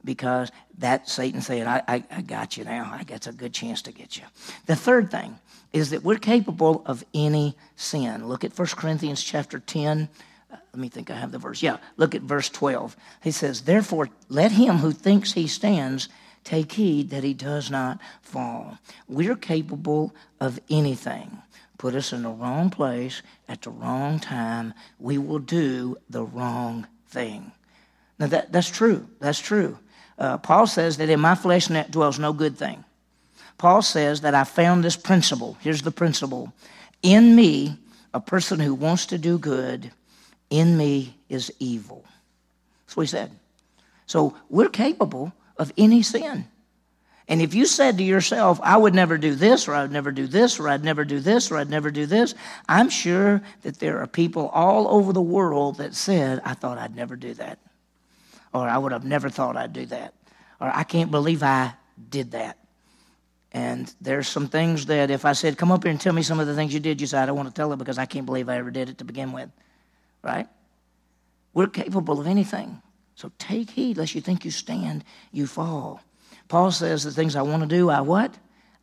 because 0.03 0.51
that 0.77 1.09
Satan 1.09 1.41
said, 1.41 1.67
I, 1.67 1.81
I, 1.87 2.03
I 2.11 2.21
got 2.21 2.57
you 2.57 2.63
now. 2.63 2.91
I 2.93 3.03
got 3.03 3.27
a 3.27 3.31
good 3.31 3.53
chance 3.53 3.81
to 3.83 3.91
get 3.91 4.17
you. 4.17 4.23
The 4.67 4.75
third 4.75 5.09
thing 5.09 5.39
is 5.73 5.89
that 5.89 6.03
we're 6.03 6.17
capable 6.17 6.83
of 6.85 7.03
any 7.13 7.57
sin. 7.75 8.27
Look 8.27 8.43
at 8.43 8.57
1 8.57 8.67
Corinthians 8.75 9.23
chapter 9.23 9.59
10. 9.59 10.07
Uh, 10.51 10.57
let 10.73 10.79
me 10.79 10.89
think 10.89 11.09
I 11.09 11.15
have 11.15 11.31
the 11.31 11.39
verse. 11.39 11.63
Yeah, 11.63 11.77
look 11.97 12.13
at 12.13 12.21
verse 12.21 12.49
12. 12.49 12.95
He 13.23 13.31
says, 13.31 13.61
Therefore, 13.61 14.09
let 14.29 14.51
him 14.51 14.77
who 14.77 14.91
thinks 14.91 15.33
he 15.33 15.47
stands 15.47 16.07
take 16.45 16.71
heed 16.71 17.09
that 17.09 17.25
he 17.25 17.33
does 17.33 17.69
not 17.69 17.99
fall. 18.21 18.77
We're 19.09 19.35
capable 19.35 20.15
of 20.39 20.59
anything. 20.69 21.39
Put 21.77 21.95
us 21.95 22.13
in 22.13 22.23
the 22.23 22.29
wrong 22.29 22.69
place 22.69 23.21
at 23.49 23.63
the 23.63 23.71
wrong 23.71 24.19
time, 24.19 24.73
we 24.97 25.17
will 25.17 25.39
do 25.39 25.97
the 26.09 26.23
wrong 26.23 26.87
thing. 27.09 27.51
Now, 28.17 28.27
that, 28.27 28.51
that's 28.51 28.69
true. 28.69 29.05
That's 29.19 29.39
true. 29.39 29.77
Uh, 30.17 30.37
Paul 30.37 30.67
says 30.67 30.95
that 30.97 31.09
in 31.09 31.19
my 31.19 31.35
flesh 31.35 31.67
dwells 31.67 32.17
no 32.17 32.31
good 32.31 32.57
thing. 32.57 32.85
Paul 33.57 33.81
says 33.81 34.21
that 34.21 34.35
I 34.35 34.45
found 34.45 34.83
this 34.83 34.95
principle. 34.95 35.57
Here's 35.59 35.81
the 35.81 35.91
principle 35.91 36.53
In 37.03 37.35
me, 37.35 37.77
a 38.13 38.21
person 38.21 38.59
who 38.59 38.73
wants 38.73 39.07
to 39.07 39.17
do 39.17 39.37
good, 39.37 39.91
in 40.49 40.77
me 40.77 41.17
is 41.27 41.51
evil. 41.59 42.05
That's 42.85 42.95
what 42.95 43.03
he 43.03 43.07
said. 43.07 43.31
So 44.05 44.37
we're 44.49 44.69
capable 44.69 45.33
of 45.57 45.71
any 45.77 46.01
sin. 46.01 46.47
And 47.27 47.41
if 47.41 47.55
you 47.55 47.65
said 47.65 47.97
to 47.97 48.03
yourself, 48.03 48.59
I 48.61 48.77
would 48.77 48.93
never 48.93 49.17
do 49.17 49.33
this, 49.33 49.67
or 49.67 49.73
I 49.73 49.81
would 49.81 49.91
never 49.91 50.11
do 50.11 50.27
this, 50.27 50.59
or 50.59 50.69
I'd 50.69 50.83
never 50.83 51.03
do 51.03 51.19
this, 51.19 51.49
or 51.49 51.57
I'd 51.57 51.69
never 51.69 51.89
do 51.89 52.05
this, 52.05 52.35
I'm 52.69 52.89
sure 52.89 53.41
that 53.63 53.79
there 53.79 53.99
are 53.99 54.07
people 54.07 54.49
all 54.49 54.87
over 54.87 55.11
the 55.11 55.21
world 55.21 55.77
that 55.77 55.95
said, 55.95 56.41
I 56.45 56.53
thought 56.53 56.77
I'd 56.77 56.95
never 56.95 57.15
do 57.15 57.33
that. 57.35 57.57
Or 58.53 58.69
I 58.69 58.77
would 58.77 58.91
have 58.91 59.05
never 59.05 59.29
thought 59.29 59.57
I'd 59.57 59.73
do 59.73 59.87
that. 59.87 60.13
Or 60.61 60.71
I 60.73 60.83
can't 60.83 61.09
believe 61.09 61.41
I 61.41 61.73
did 62.09 62.31
that. 62.31 62.59
And 63.51 63.91
there's 64.01 64.27
some 64.27 64.47
things 64.47 64.85
that 64.87 65.09
if 65.09 65.25
I 65.25 65.33
said, 65.33 65.57
come 65.57 65.71
up 65.71 65.83
here 65.83 65.91
and 65.91 65.99
tell 65.99 66.13
me 66.13 66.21
some 66.21 66.39
of 66.39 66.45
the 66.45 66.55
things 66.55 66.73
you 66.73 66.79
did, 66.79 67.01
you 67.01 67.07
say, 67.07 67.17
I 67.17 67.25
don't 67.25 67.37
want 67.37 67.49
to 67.49 67.53
tell 67.53 67.73
it 67.73 67.77
because 67.77 67.97
I 67.97 68.05
can't 68.05 68.25
believe 68.25 68.49
I 68.49 68.57
ever 68.57 68.69
did 68.69 68.89
it 68.89 68.99
to 68.99 69.03
begin 69.03 69.31
with. 69.31 69.49
Right? 70.21 70.47
We're 71.53 71.67
capable 71.67 72.19
of 72.19 72.27
anything. 72.27 72.81
So 73.15 73.31
take 73.37 73.71
heed 73.71 73.97
lest 73.97 74.13
you 74.13 74.21
think 74.21 74.45
you 74.45 74.51
stand, 74.51 75.03
you 75.31 75.47
fall. 75.47 76.01
Paul 76.47 76.71
says 76.71 77.03
the 77.03 77.11
things 77.11 77.35
I 77.35 77.41
want 77.41 77.63
to 77.63 77.67
do, 77.67 77.89
I 77.89 78.01
what? 78.01 78.37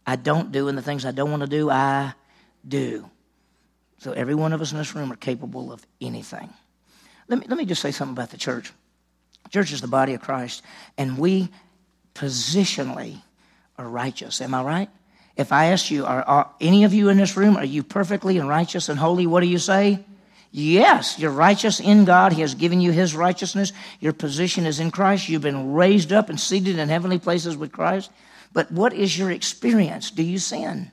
I 0.06 0.16
don't 0.16 0.50
do, 0.50 0.68
and 0.68 0.76
the 0.76 0.82
things 0.82 1.04
I 1.04 1.12
don't 1.12 1.30
want 1.30 1.42
to 1.42 1.48
do, 1.48 1.70
I 1.70 2.14
do. 2.66 3.08
So 3.98 4.12
every 4.12 4.34
one 4.34 4.52
of 4.52 4.60
us 4.60 4.72
in 4.72 4.78
this 4.78 4.94
room 4.94 5.12
are 5.12 5.16
capable 5.16 5.72
of 5.72 5.86
anything. 6.00 6.52
Let 7.28 7.38
me, 7.38 7.46
let 7.48 7.56
me 7.56 7.64
just 7.64 7.80
say 7.80 7.92
something 7.92 8.14
about 8.14 8.30
the 8.30 8.36
church. 8.36 8.72
church 9.50 9.72
is 9.72 9.80
the 9.80 9.86
body 9.86 10.14
of 10.14 10.22
Christ, 10.22 10.62
and 10.98 11.18
we 11.18 11.50
positionally 12.14 13.22
are 13.78 13.88
righteous. 13.88 14.40
Am 14.40 14.54
I 14.54 14.62
right? 14.62 14.90
If 15.36 15.52
I 15.52 15.66
ask 15.66 15.90
you, 15.90 16.04
are, 16.04 16.22
are, 16.22 16.50
any 16.60 16.84
of 16.84 16.92
you 16.92 17.08
in 17.08 17.16
this 17.16 17.36
room, 17.36 17.56
are 17.56 17.64
you 17.64 17.82
perfectly 17.82 18.38
and 18.38 18.48
righteous 18.48 18.88
and 18.88 18.98
holy? 18.98 19.26
What 19.26 19.40
do 19.40 19.46
you 19.46 19.58
say? 19.58 20.04
Yes, 20.54 21.18
you're 21.18 21.30
righteous 21.30 21.80
in 21.80 22.04
God. 22.04 22.34
He 22.34 22.42
has 22.42 22.54
given 22.54 22.80
you 22.80 22.92
His 22.92 23.16
righteousness. 23.16 23.72
Your 24.00 24.12
position 24.12 24.66
is 24.66 24.80
in 24.80 24.90
Christ. 24.90 25.28
You've 25.28 25.42
been 25.42 25.72
raised 25.72 26.12
up 26.12 26.28
and 26.28 26.38
seated 26.38 26.78
in 26.78 26.90
heavenly 26.90 27.18
places 27.18 27.56
with 27.56 27.72
Christ. 27.72 28.10
But 28.52 28.70
what 28.70 28.92
is 28.92 29.18
your 29.18 29.30
experience? 29.30 30.10
Do 30.10 30.22
you 30.22 30.38
sin? 30.38 30.92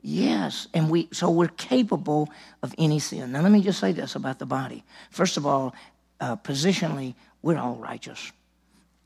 Yes, 0.00 0.66
and 0.72 0.88
we 0.88 1.08
so 1.12 1.30
we're 1.30 1.48
capable 1.48 2.30
of 2.62 2.74
any 2.78 2.98
sin. 2.98 3.32
Now 3.32 3.42
let 3.42 3.52
me 3.52 3.60
just 3.60 3.80
say 3.80 3.92
this 3.92 4.14
about 4.14 4.38
the 4.38 4.46
body. 4.46 4.82
First 5.10 5.36
of 5.36 5.44
all, 5.44 5.74
uh, 6.20 6.36
positionally, 6.36 7.14
we're 7.42 7.58
all 7.58 7.74
righteous 7.74 8.32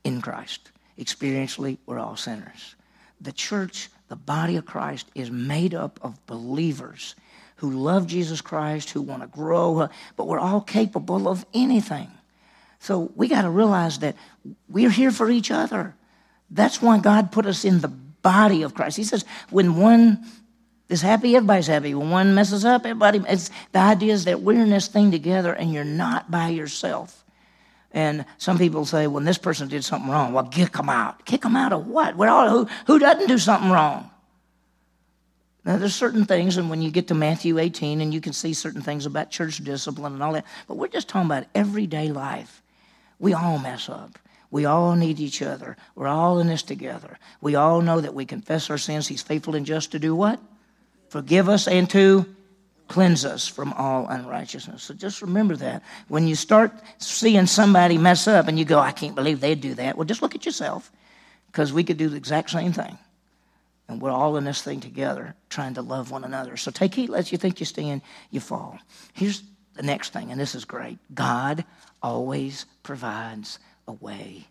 in 0.03 0.21
Christ. 0.21 0.71
Experientially, 0.97 1.79
we're 1.85 1.99
all 1.99 2.15
sinners 2.15 2.75
the 3.21 3.31
church, 3.31 3.89
the 4.07 4.15
body 4.15 4.55
of 4.55 4.65
Christ, 4.65 5.07
is 5.15 5.29
made 5.29 5.73
up 5.75 5.99
of 6.01 6.25
believers 6.25 7.15
who 7.61 7.69
love 7.69 8.07
Jesus 8.07 8.41
Christ, 8.41 8.89
who 8.89 9.03
want 9.03 9.21
to 9.21 9.27
grow, 9.27 9.87
but 10.15 10.25
we're 10.25 10.39
all 10.39 10.61
capable 10.61 11.27
of 11.27 11.45
anything. 11.53 12.09
So 12.79 13.11
we 13.15 13.27
got 13.27 13.43
to 13.43 13.51
realize 13.51 13.99
that 13.99 14.15
we're 14.67 14.89
here 14.89 15.11
for 15.11 15.29
each 15.29 15.51
other. 15.51 15.95
That's 16.49 16.81
why 16.81 16.97
God 16.97 17.31
put 17.31 17.45
us 17.45 17.63
in 17.63 17.81
the 17.81 17.87
body 17.87 18.63
of 18.63 18.73
Christ. 18.73 18.97
He 18.97 19.03
says, 19.03 19.25
when 19.51 19.75
one 19.75 20.25
is 20.89 21.03
happy, 21.03 21.35
everybody's 21.35 21.67
happy. 21.67 21.93
When 21.93 22.09
one 22.09 22.33
messes 22.33 22.65
up, 22.65 22.83
everybody. 22.83 23.21
It's, 23.29 23.51
the 23.73 23.79
idea 23.79 24.13
is 24.13 24.25
that 24.25 24.41
we're 24.41 24.59
in 24.59 24.71
this 24.71 24.87
thing 24.87 25.11
together, 25.11 25.53
and 25.53 25.71
you're 25.71 25.83
not 25.83 26.31
by 26.31 26.49
yourself. 26.49 27.23
And 27.91 28.25
some 28.39 28.57
people 28.57 28.85
say, 28.85 29.05
well, 29.05 29.23
this 29.23 29.37
person 29.37 29.67
did 29.67 29.83
something 29.83 30.09
wrong. 30.09 30.33
Well, 30.33 30.45
kick 30.45 30.71
them 30.71 30.89
out. 30.89 31.25
Kick 31.25 31.41
them 31.41 31.55
out 31.55 31.73
of 31.73 31.85
what? 31.85 32.17
We're 32.17 32.29
all, 32.29 32.49
who, 32.49 32.67
who 32.87 32.97
doesn't 32.97 33.27
do 33.27 33.37
something 33.37 33.69
wrong? 33.69 34.10
Now, 35.63 35.77
there's 35.77 35.93
certain 35.93 36.25
things, 36.25 36.57
and 36.57 36.69
when 36.69 36.81
you 36.81 36.89
get 36.89 37.07
to 37.09 37.13
Matthew 37.13 37.59
18, 37.59 38.01
and 38.01 38.13
you 38.13 38.19
can 38.19 38.33
see 38.33 38.53
certain 38.53 38.81
things 38.81 39.05
about 39.05 39.29
church 39.29 39.63
discipline 39.63 40.13
and 40.13 40.23
all 40.23 40.33
that, 40.33 40.45
but 40.67 40.77
we're 40.77 40.87
just 40.87 41.07
talking 41.07 41.27
about 41.27 41.45
everyday 41.53 42.11
life. 42.11 42.63
We 43.19 43.33
all 43.33 43.59
mess 43.59 43.87
up. 43.87 44.17
We 44.49 44.65
all 44.65 44.95
need 44.95 45.19
each 45.19 45.41
other. 45.41 45.77
We're 45.95 46.07
all 46.07 46.39
in 46.39 46.47
this 46.47 46.63
together. 46.63 47.19
We 47.39 47.55
all 47.55 47.81
know 47.81 48.01
that 48.01 48.15
we 48.15 48.25
confess 48.25 48.69
our 48.69 48.77
sins. 48.79 49.07
He's 49.07 49.21
faithful 49.21 49.55
and 49.55 49.65
just 49.65 49.91
to 49.91 49.99
do 49.99 50.15
what? 50.15 50.39
Forgive 51.09 51.47
us 51.47 51.67
and 51.67 51.89
to 51.91 52.25
cleanse 52.87 53.23
us 53.23 53.47
from 53.47 53.71
all 53.73 54.07
unrighteousness. 54.07 54.83
So 54.83 54.93
just 54.93 55.21
remember 55.21 55.55
that. 55.57 55.83
When 56.09 56.27
you 56.27 56.35
start 56.35 56.73
seeing 56.97 57.45
somebody 57.45 57.97
mess 57.97 58.27
up 58.27 58.47
and 58.47 58.59
you 58.59 58.65
go, 58.65 58.79
I 58.79 58.91
can't 58.91 59.15
believe 59.15 59.39
they'd 59.39 59.61
do 59.61 59.75
that, 59.75 59.95
well, 59.95 60.05
just 60.05 60.21
look 60.21 60.35
at 60.35 60.45
yourself 60.45 60.91
because 61.47 61.71
we 61.71 61.83
could 61.83 61.97
do 61.97 62.09
the 62.09 62.17
exact 62.17 62.49
same 62.49 62.73
thing. 62.73 62.97
And 63.91 64.01
we're 64.01 64.11
all 64.11 64.37
in 64.37 64.45
this 64.45 64.61
thing 64.61 64.79
together 64.79 65.35
trying 65.49 65.73
to 65.73 65.81
love 65.81 66.11
one 66.11 66.23
another. 66.23 66.55
So 66.55 66.71
take 66.71 66.95
heed 66.95 67.09
lest 67.09 67.31
you 67.31 67.37
think 67.37 67.59
you 67.59 67.65
stand, 67.65 68.01
you 68.29 68.39
fall. 68.39 68.79
Here's 69.13 69.43
the 69.73 69.83
next 69.83 70.13
thing, 70.13 70.31
and 70.31 70.39
this 70.39 70.55
is 70.55 70.65
great 70.65 70.97
God 71.13 71.65
always 72.01 72.65
provides 72.83 73.59
a 73.87 73.93
way 73.93 74.47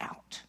out. 0.00 0.42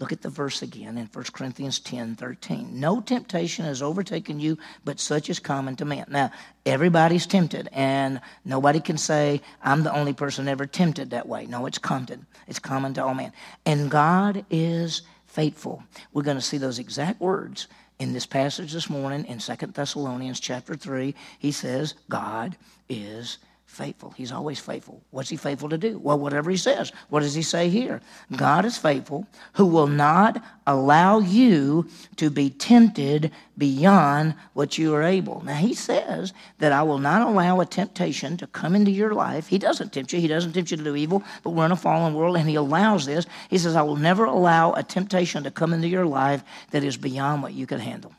Look 0.00 0.12
at 0.12 0.22
the 0.22 0.28
verse 0.28 0.62
again 0.62 0.96
in 0.96 1.06
1 1.06 1.24
Corinthians 1.32 1.80
10 1.80 2.14
13. 2.14 2.78
No 2.78 3.00
temptation 3.00 3.64
has 3.64 3.82
overtaken 3.82 4.38
you, 4.38 4.58
but 4.84 5.00
such 5.00 5.28
is 5.28 5.40
common 5.40 5.74
to 5.76 5.84
man. 5.84 6.04
Now, 6.08 6.30
everybody's 6.64 7.26
tempted, 7.26 7.68
and 7.72 8.20
nobody 8.44 8.80
can 8.80 8.96
say, 8.96 9.40
I'm 9.60 9.82
the 9.82 9.94
only 9.94 10.12
person 10.12 10.46
ever 10.46 10.66
tempted 10.66 11.10
that 11.10 11.26
way. 11.26 11.46
No, 11.46 11.66
it's 11.66 11.78
common. 11.78 12.26
It's 12.46 12.60
common 12.60 12.94
to 12.94 13.04
all 13.04 13.14
men. 13.14 13.32
And 13.66 13.90
God 13.90 14.44
is 14.50 15.02
faithful. 15.38 15.84
We're 16.12 16.24
going 16.24 16.36
to 16.36 16.42
see 16.42 16.58
those 16.58 16.80
exact 16.80 17.20
words 17.20 17.68
in 18.00 18.12
this 18.12 18.26
passage 18.26 18.72
this 18.72 18.90
morning 18.90 19.24
in 19.26 19.38
2 19.38 19.54
Thessalonians 19.68 20.40
chapter 20.40 20.74
3. 20.74 21.14
He 21.38 21.52
says, 21.52 21.94
God 22.08 22.56
is 22.88 23.38
faithful. 23.68 24.10
He's 24.16 24.32
always 24.32 24.58
faithful. 24.58 25.02
What's 25.10 25.28
he 25.28 25.36
faithful 25.36 25.68
to 25.68 25.78
do? 25.78 25.98
Well, 25.98 26.18
whatever 26.18 26.50
he 26.50 26.56
says. 26.56 26.90
What 27.10 27.20
does 27.20 27.34
he 27.34 27.42
say 27.42 27.68
here? 27.68 28.00
God 28.34 28.64
is 28.64 28.78
faithful, 28.78 29.26
who 29.52 29.66
will 29.66 29.86
not 29.86 30.42
allow 30.66 31.20
you 31.20 31.86
to 32.16 32.30
be 32.30 32.48
tempted 32.50 33.30
beyond 33.58 34.34
what 34.54 34.78
you 34.78 34.94
are 34.94 35.02
able. 35.02 35.42
Now, 35.44 35.56
he 35.56 35.74
says 35.74 36.32
that 36.58 36.72
I 36.72 36.82
will 36.82 36.98
not 36.98 37.28
allow 37.28 37.60
a 37.60 37.66
temptation 37.66 38.38
to 38.38 38.46
come 38.46 38.74
into 38.74 38.90
your 38.90 39.14
life. 39.14 39.46
He 39.46 39.58
doesn't 39.58 39.92
tempt 39.92 40.12
you, 40.12 40.20
he 40.20 40.28
doesn't 40.28 40.54
tempt 40.54 40.70
you 40.70 40.78
to 40.78 40.84
do 40.84 40.96
evil, 40.96 41.22
but 41.42 41.50
we're 41.50 41.66
in 41.66 41.72
a 41.72 41.76
fallen 41.76 42.14
world 42.14 42.36
and 42.36 42.48
he 42.48 42.54
allows 42.56 43.04
this. 43.04 43.26
He 43.50 43.58
says, 43.58 43.76
I 43.76 43.82
will 43.82 43.96
never 43.96 44.24
allow 44.24 44.72
a 44.72 44.82
temptation 44.82 45.44
to 45.44 45.50
come 45.50 45.74
into 45.74 45.88
your 45.88 46.06
life 46.06 46.42
that 46.70 46.82
is 46.82 46.96
beyond 46.96 47.42
what 47.42 47.52
you 47.52 47.66
can 47.66 47.80
handle. 47.80 48.14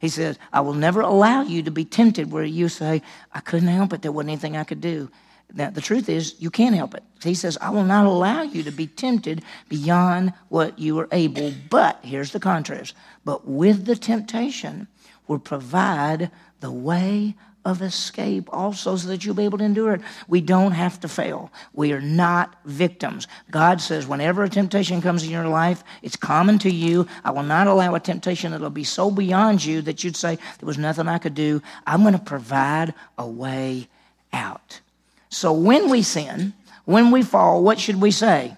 He 0.00 0.08
says, 0.08 0.38
I 0.52 0.60
will 0.60 0.74
never 0.74 1.00
allow 1.00 1.42
you 1.42 1.62
to 1.62 1.70
be 1.70 1.84
tempted 1.84 2.30
where 2.30 2.44
you 2.44 2.68
say, 2.68 3.02
I 3.32 3.40
couldn't 3.40 3.68
help 3.68 3.92
it. 3.92 4.02
There 4.02 4.12
wasn't 4.12 4.30
anything 4.30 4.56
I 4.56 4.64
could 4.64 4.80
do. 4.80 5.10
Now, 5.54 5.70
the 5.70 5.80
truth 5.80 6.08
is, 6.08 6.34
you 6.38 6.50
can't 6.50 6.74
help 6.74 6.94
it. 6.94 7.02
He 7.22 7.34
says, 7.34 7.56
I 7.60 7.70
will 7.70 7.84
not 7.84 8.04
allow 8.04 8.42
you 8.42 8.62
to 8.64 8.70
be 8.70 8.86
tempted 8.86 9.42
beyond 9.68 10.34
what 10.48 10.78
you 10.78 10.98
are 11.00 11.08
able. 11.10 11.52
But, 11.70 12.00
here's 12.02 12.32
the 12.32 12.40
contrast, 12.40 12.94
but 13.24 13.48
with 13.48 13.86
the 13.86 13.96
temptation 13.96 14.88
will 15.26 15.38
provide 15.38 16.30
the 16.60 16.70
way 16.70 17.34
of 17.68 17.82
escape 17.82 18.48
also 18.52 18.96
so 18.96 19.08
that 19.08 19.24
you'll 19.24 19.34
be 19.34 19.44
able 19.44 19.58
to 19.58 19.64
endure 19.64 19.92
it. 19.92 20.00
We 20.26 20.40
don't 20.40 20.72
have 20.72 20.98
to 21.00 21.08
fail. 21.08 21.52
We 21.72 21.92
are 21.92 22.00
not 22.00 22.56
victims. 22.64 23.28
God 23.50 23.80
says, 23.80 24.06
whenever 24.06 24.42
a 24.42 24.48
temptation 24.48 25.02
comes 25.02 25.22
in 25.22 25.30
your 25.30 25.48
life, 25.48 25.84
it's 26.02 26.16
common 26.16 26.58
to 26.60 26.70
you. 26.70 27.06
I 27.24 27.30
will 27.30 27.42
not 27.42 27.66
allow 27.66 27.94
a 27.94 28.00
temptation 28.00 28.52
that'll 28.52 28.70
be 28.70 28.84
so 28.84 29.10
beyond 29.10 29.64
you 29.64 29.82
that 29.82 30.02
you'd 30.02 30.16
say, 30.16 30.36
there 30.36 30.66
was 30.66 30.78
nothing 30.78 31.08
I 31.08 31.18
could 31.18 31.34
do. 31.34 31.62
I'm 31.86 32.02
going 32.02 32.14
to 32.14 32.20
provide 32.20 32.94
a 33.18 33.26
way 33.26 33.88
out. 34.32 34.80
So 35.28 35.52
when 35.52 35.90
we 35.90 36.02
sin, 36.02 36.54
when 36.84 37.10
we 37.10 37.22
fall, 37.22 37.62
what 37.62 37.78
should 37.78 38.00
we 38.00 38.10
say? 38.10 38.56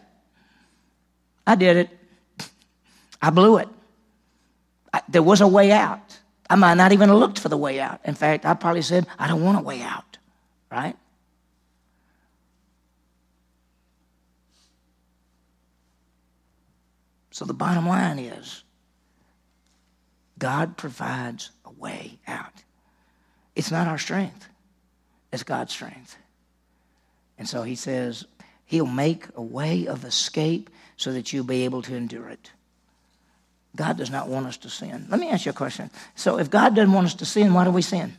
I 1.47 1.57
did 1.57 1.77
it. 1.77 1.91
I 3.21 3.31
blew 3.31 3.57
it. 3.59 3.69
I, 4.93 5.03
there 5.09 5.23
was 5.23 5.41
a 5.41 5.49
way 5.49 5.73
out. 5.73 6.10
I 6.51 6.57
might 6.57 6.75
not 6.75 6.91
even 6.91 7.09
have 7.09 7.19
looked 7.19 7.39
for 7.39 7.49
the 7.49 7.57
way 7.57 7.79
out. 7.79 8.01
In 8.05 8.17
fact, 8.17 8.45
I 8.45 8.55
probably 8.55 8.83
said, 8.83 9.07
I 9.21 9.29
don't 9.29 9.45
want 9.45 9.59
a 9.59 9.63
way 9.63 9.83
out, 9.83 10.19
right? 10.71 10.97
So 17.31 17.45
the 17.45 17.55
bottom 17.55 17.87
line 17.89 18.19
is 18.19 18.65
God 20.39 20.77
provides 20.77 21.53
a 21.65 21.71
way 21.71 22.19
out. 22.27 22.65
It's 23.55 23.71
not 23.71 23.87
our 23.87 23.99
strength, 23.99 24.49
it's 25.33 25.45
God's 25.45 25.73
strength. 25.73 26.17
And 27.39 27.49
so 27.49 27.63
he 27.63 27.77
says, 27.77 28.27
He'll 28.67 28.87
make 28.87 29.27
a 29.37 29.43
way 29.43 29.87
of 29.87 30.05
escape 30.05 30.69
so 30.97 31.13
that 31.13 31.33
you'll 31.33 31.45
be 31.45 31.65
able 31.65 31.83
to 31.83 31.95
endure 31.95 32.29
it. 32.29 32.51
God 33.77 33.97
does 33.97 34.11
not 34.11 34.29
want 34.29 34.47
us 34.47 34.57
to 34.59 34.71
sin. 34.71 35.07
Let 35.09 35.21
me 35.21 35.29
ask 35.29 35.47
you 35.47 35.51
a 35.51 35.55
question. 35.55 35.91
So, 36.17 36.39
if 36.39 36.51
God 36.51 36.75
doesn't 36.75 36.93
want 36.93 37.07
us 37.07 37.15
to 37.15 37.25
sin, 37.25 37.55
why 37.55 37.65
do 37.65 37.71
we 37.71 37.83
sin? 37.83 38.17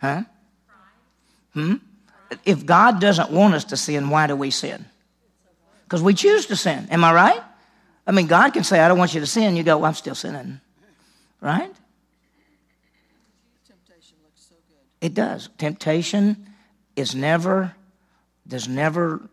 Huh? 0.00 0.22
Hmm? 1.54 1.74
If 2.44 2.66
God 2.66 3.00
doesn't 3.00 3.30
want 3.30 3.54
us 3.54 3.64
to 3.66 3.76
sin, 3.76 4.10
why 4.10 4.26
do 4.26 4.36
we 4.36 4.50
sin? 4.50 4.84
Because 5.84 6.02
we 6.02 6.14
choose 6.14 6.46
to 6.46 6.56
sin. 6.56 6.88
Am 6.90 7.04
I 7.04 7.12
right? 7.14 7.42
I 8.06 8.12
mean, 8.12 8.26
God 8.26 8.52
can 8.52 8.64
say, 8.64 8.80
I 8.80 8.88
don't 8.88 8.98
want 8.98 9.14
you 9.14 9.20
to 9.20 9.26
sin. 9.26 9.56
You 9.56 9.62
go, 9.62 9.78
well, 9.78 9.86
I'm 9.86 9.94
still 9.94 10.14
sinning. 10.14 10.60
Right? 11.40 11.72
It 15.00 15.14
does. 15.14 15.48
Temptation 15.58 16.46
is 16.96 17.14
never, 17.14 17.74
does 18.48 18.66
never 18.66 19.28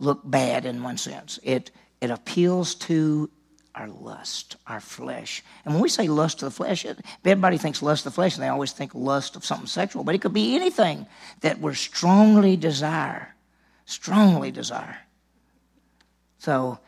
look 0.00 0.20
bad 0.24 0.64
in 0.64 0.82
one 0.82 0.98
sense. 0.98 1.38
It, 1.42 1.70
it 2.00 2.10
appeals 2.10 2.74
to 2.76 3.30
our 3.74 3.88
lust, 3.88 4.56
our 4.66 4.80
flesh. 4.80 5.44
And 5.64 5.74
when 5.74 5.82
we 5.82 5.88
say 5.88 6.08
lust 6.08 6.42
of 6.42 6.46
the 6.46 6.56
flesh, 6.56 6.84
everybody 7.24 7.58
thinks 7.58 7.82
lust 7.82 8.04
of 8.04 8.12
the 8.12 8.14
flesh, 8.14 8.34
and 8.34 8.42
they 8.42 8.48
always 8.48 8.72
think 8.72 8.94
lust 8.94 9.36
of 9.36 9.44
something 9.44 9.66
sexual, 9.66 10.02
but 10.02 10.14
it 10.14 10.20
could 10.20 10.32
be 10.32 10.56
anything 10.56 11.06
that 11.42 11.60
we 11.60 11.74
strongly 11.74 12.56
desire. 12.56 13.34
Strongly 13.84 14.50
desire. 14.50 14.98
So, 16.38 16.78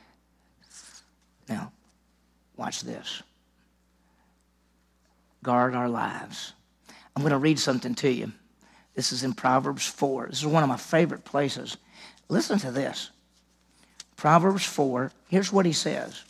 now, 1.48 1.72
watch 2.56 2.82
this. 2.82 3.22
Guard 5.42 5.74
our 5.74 5.88
lives. 5.88 6.52
I'm 7.14 7.22
going 7.22 7.32
to 7.32 7.38
read 7.38 7.58
something 7.58 7.94
to 7.96 8.10
you. 8.10 8.32
This 8.94 9.12
is 9.12 9.24
in 9.24 9.34
Proverbs 9.34 9.86
4. 9.86 10.28
This 10.28 10.38
is 10.38 10.46
one 10.46 10.62
of 10.62 10.68
my 10.68 10.76
favorite 10.76 11.24
places. 11.24 11.76
Listen 12.32 12.58
to 12.60 12.70
this. 12.70 13.10
Proverbs 14.16 14.64
4, 14.64 15.12
here's 15.28 15.52
what 15.52 15.66
he 15.66 15.72
says. 15.72 16.22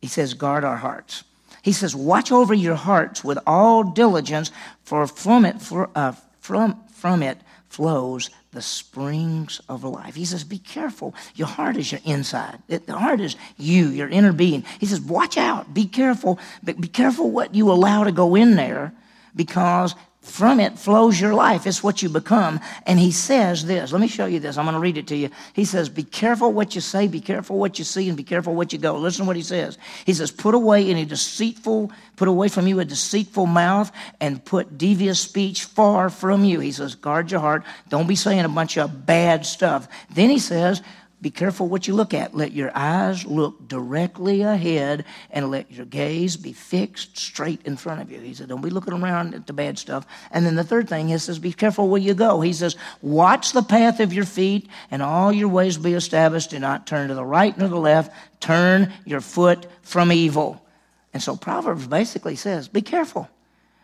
He 0.00 0.08
says, 0.08 0.34
guard 0.34 0.64
our 0.64 0.78
hearts. 0.78 1.22
He 1.62 1.70
says, 1.70 1.94
watch 1.94 2.32
over 2.32 2.52
your 2.52 2.74
hearts 2.74 3.22
with 3.22 3.38
all 3.46 3.84
diligence, 3.84 4.50
for 4.82 5.06
from 5.06 5.44
it, 5.44 5.62
for, 5.62 5.88
uh, 5.94 6.14
from, 6.40 6.82
from 6.92 7.22
it 7.22 7.38
flows 7.68 8.28
the 8.50 8.60
springs 8.60 9.60
of 9.68 9.84
life. 9.84 10.16
He 10.16 10.24
says, 10.24 10.42
be 10.42 10.58
careful. 10.58 11.14
Your 11.36 11.46
heart 11.46 11.76
is 11.76 11.92
your 11.92 12.00
inside. 12.04 12.58
the 12.66 12.98
heart 12.98 13.20
is 13.20 13.36
you, 13.56 13.90
your 13.90 14.08
inner 14.08 14.32
being. 14.32 14.64
He 14.80 14.86
says, 14.86 15.00
watch 15.00 15.36
out. 15.36 15.72
Be 15.72 15.86
careful. 15.86 16.40
Be 16.64 16.88
careful 16.88 17.30
what 17.30 17.54
you 17.54 17.70
allow 17.70 18.02
to 18.02 18.10
go 18.10 18.34
in 18.34 18.56
there 18.56 18.92
because 19.36 19.94
from 20.20 20.60
it 20.60 20.78
flows 20.78 21.18
your 21.18 21.34
life. 21.34 21.66
It's 21.66 21.82
what 21.82 22.02
you 22.02 22.10
become. 22.10 22.60
And 22.86 22.98
he 22.98 23.10
says 23.10 23.64
this. 23.64 23.90
Let 23.90 24.02
me 24.02 24.06
show 24.06 24.26
you 24.26 24.38
this. 24.38 24.58
I'm 24.58 24.66
going 24.66 24.74
to 24.74 24.80
read 24.80 24.98
it 24.98 25.06
to 25.08 25.16
you. 25.16 25.30
He 25.54 25.64
says, 25.64 25.88
Be 25.88 26.02
careful 26.02 26.52
what 26.52 26.74
you 26.74 26.82
say, 26.82 27.08
be 27.08 27.20
careful 27.20 27.58
what 27.58 27.78
you 27.78 27.84
see, 27.86 28.06
and 28.08 28.18
be 28.18 28.22
careful 28.22 28.54
what 28.54 28.72
you 28.72 28.78
go. 28.78 28.96
Listen 28.96 29.24
to 29.24 29.26
what 29.26 29.36
he 29.36 29.42
says. 29.42 29.78
He 30.04 30.12
says, 30.12 30.30
Put 30.30 30.54
away 30.54 30.90
any 30.90 31.06
deceitful, 31.06 31.90
put 32.16 32.28
away 32.28 32.48
from 32.48 32.66
you 32.66 32.80
a 32.80 32.84
deceitful 32.84 33.46
mouth, 33.46 33.90
and 34.20 34.44
put 34.44 34.76
devious 34.76 35.20
speech 35.20 35.64
far 35.64 36.10
from 36.10 36.44
you. 36.44 36.60
He 36.60 36.72
says, 36.72 36.94
Guard 36.94 37.30
your 37.30 37.40
heart. 37.40 37.64
Don't 37.88 38.06
be 38.06 38.16
saying 38.16 38.44
a 38.44 38.48
bunch 38.48 38.76
of 38.76 39.06
bad 39.06 39.46
stuff. 39.46 39.88
Then 40.14 40.28
he 40.28 40.38
says, 40.38 40.82
be 41.22 41.30
careful 41.30 41.68
what 41.68 41.86
you 41.86 41.94
look 41.94 42.14
at. 42.14 42.34
Let 42.34 42.52
your 42.52 42.70
eyes 42.74 43.26
look 43.26 43.68
directly 43.68 44.40
ahead 44.40 45.04
and 45.30 45.50
let 45.50 45.70
your 45.70 45.84
gaze 45.84 46.36
be 46.36 46.54
fixed 46.54 47.18
straight 47.18 47.60
in 47.66 47.76
front 47.76 48.00
of 48.00 48.10
you. 48.10 48.18
He 48.20 48.32
said, 48.32 48.48
Don't 48.48 48.62
be 48.62 48.70
looking 48.70 48.94
around 48.94 49.34
at 49.34 49.46
the 49.46 49.52
bad 49.52 49.78
stuff. 49.78 50.06
And 50.30 50.46
then 50.46 50.54
the 50.54 50.64
third 50.64 50.88
thing 50.88 51.08
he 51.08 51.18
says, 51.18 51.38
Be 51.38 51.52
careful 51.52 51.88
where 51.88 52.00
you 52.00 52.14
go. 52.14 52.40
He 52.40 52.54
says, 52.54 52.76
Watch 53.02 53.52
the 53.52 53.62
path 53.62 54.00
of 54.00 54.14
your 54.14 54.24
feet 54.24 54.68
and 54.90 55.02
all 55.02 55.30
your 55.30 55.48
ways 55.48 55.76
be 55.76 55.92
established. 55.92 56.50
Do 56.50 56.58
not 56.58 56.86
turn 56.86 57.08
to 57.08 57.14
the 57.14 57.24
right 57.24 57.56
nor 57.56 57.68
the 57.68 57.76
left. 57.76 58.12
Turn 58.40 58.90
your 59.04 59.20
foot 59.20 59.66
from 59.82 60.12
evil. 60.12 60.64
And 61.12 61.22
so 61.22 61.36
Proverbs 61.36 61.86
basically 61.86 62.36
says, 62.36 62.66
Be 62.66 62.80
careful. 62.80 63.28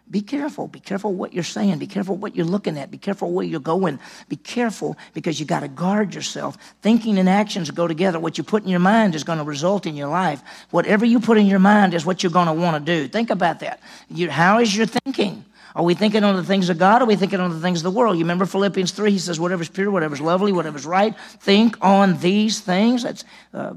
Be 0.08 0.20
careful. 0.20 0.68
Be 0.68 0.78
careful 0.78 1.12
what 1.12 1.32
you're 1.32 1.42
saying. 1.42 1.78
Be 1.78 1.88
careful 1.88 2.16
what 2.16 2.36
you're 2.36 2.46
looking 2.46 2.78
at. 2.78 2.92
Be 2.92 2.98
careful 2.98 3.32
where 3.32 3.44
you're 3.44 3.58
going. 3.58 3.98
Be 4.28 4.36
careful 4.36 4.96
because 5.14 5.40
you 5.40 5.46
got 5.46 5.60
to 5.60 5.68
guard 5.68 6.14
yourself. 6.14 6.56
Thinking 6.80 7.18
and 7.18 7.28
actions 7.28 7.70
go 7.72 7.88
together. 7.88 8.20
What 8.20 8.38
you 8.38 8.44
put 8.44 8.62
in 8.62 8.68
your 8.68 8.78
mind 8.78 9.16
is 9.16 9.24
going 9.24 9.38
to 9.38 9.44
result 9.44 9.84
in 9.84 9.96
your 9.96 10.08
life. 10.08 10.40
Whatever 10.70 11.04
you 11.04 11.18
put 11.18 11.38
in 11.38 11.46
your 11.46 11.58
mind 11.58 11.92
is 11.92 12.06
what 12.06 12.22
you're 12.22 12.30
going 12.30 12.46
to 12.46 12.52
want 12.52 12.76
to 12.76 12.92
do. 12.92 13.08
Think 13.08 13.30
about 13.30 13.60
that. 13.60 13.80
You, 14.08 14.30
how 14.30 14.60
is 14.60 14.76
your 14.76 14.86
thinking? 14.86 15.44
Are 15.74 15.82
we 15.82 15.94
thinking 15.94 16.24
on 16.24 16.36
the 16.36 16.44
things 16.44 16.70
of 16.70 16.78
God? 16.78 17.02
Or 17.02 17.04
are 17.04 17.08
we 17.08 17.16
thinking 17.16 17.40
on 17.40 17.50
the 17.50 17.60
things 17.60 17.80
of 17.80 17.82
the 17.82 17.90
world? 17.90 18.16
You 18.16 18.24
remember 18.24 18.46
Philippians 18.46 18.92
3? 18.92 19.10
He 19.10 19.18
says, 19.18 19.38
whatever's 19.38 19.68
pure, 19.68 19.90
whatever's 19.90 20.22
lovely, 20.22 20.50
whatever's 20.50 20.86
right, 20.86 21.14
think 21.40 21.76
on 21.82 22.18
these 22.20 22.60
things. 22.60 23.02
That's 23.02 23.24
uh, 23.52 23.74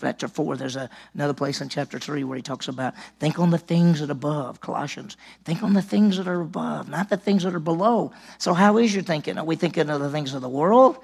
chapter 0.00 0.28
4. 0.28 0.56
There's 0.56 0.76
a, 0.76 0.88
another 1.14 1.34
place 1.34 1.60
in 1.60 1.68
chapter 1.68 1.98
3 1.98 2.24
where 2.24 2.36
he 2.36 2.42
talks 2.42 2.68
about 2.68 2.94
think 3.18 3.38
on 3.38 3.50
the 3.50 3.58
things 3.58 4.00
that 4.00 4.08
are 4.08 4.12
above, 4.12 4.60
Colossians. 4.60 5.16
Think 5.44 5.62
on 5.62 5.74
the 5.74 5.82
things 5.82 6.16
that 6.16 6.28
are 6.28 6.40
above, 6.40 6.88
not 6.88 7.08
the 7.08 7.16
things 7.16 7.44
that 7.44 7.54
are 7.54 7.60
below. 7.60 8.12
So, 8.38 8.54
how 8.54 8.78
is 8.78 8.94
your 8.94 9.02
thinking? 9.02 9.38
Are 9.38 9.44
we 9.44 9.56
thinking 9.56 9.90
of 9.90 10.00
the 10.00 10.10
things 10.10 10.34
of 10.34 10.42
the 10.42 10.48
world? 10.48 10.98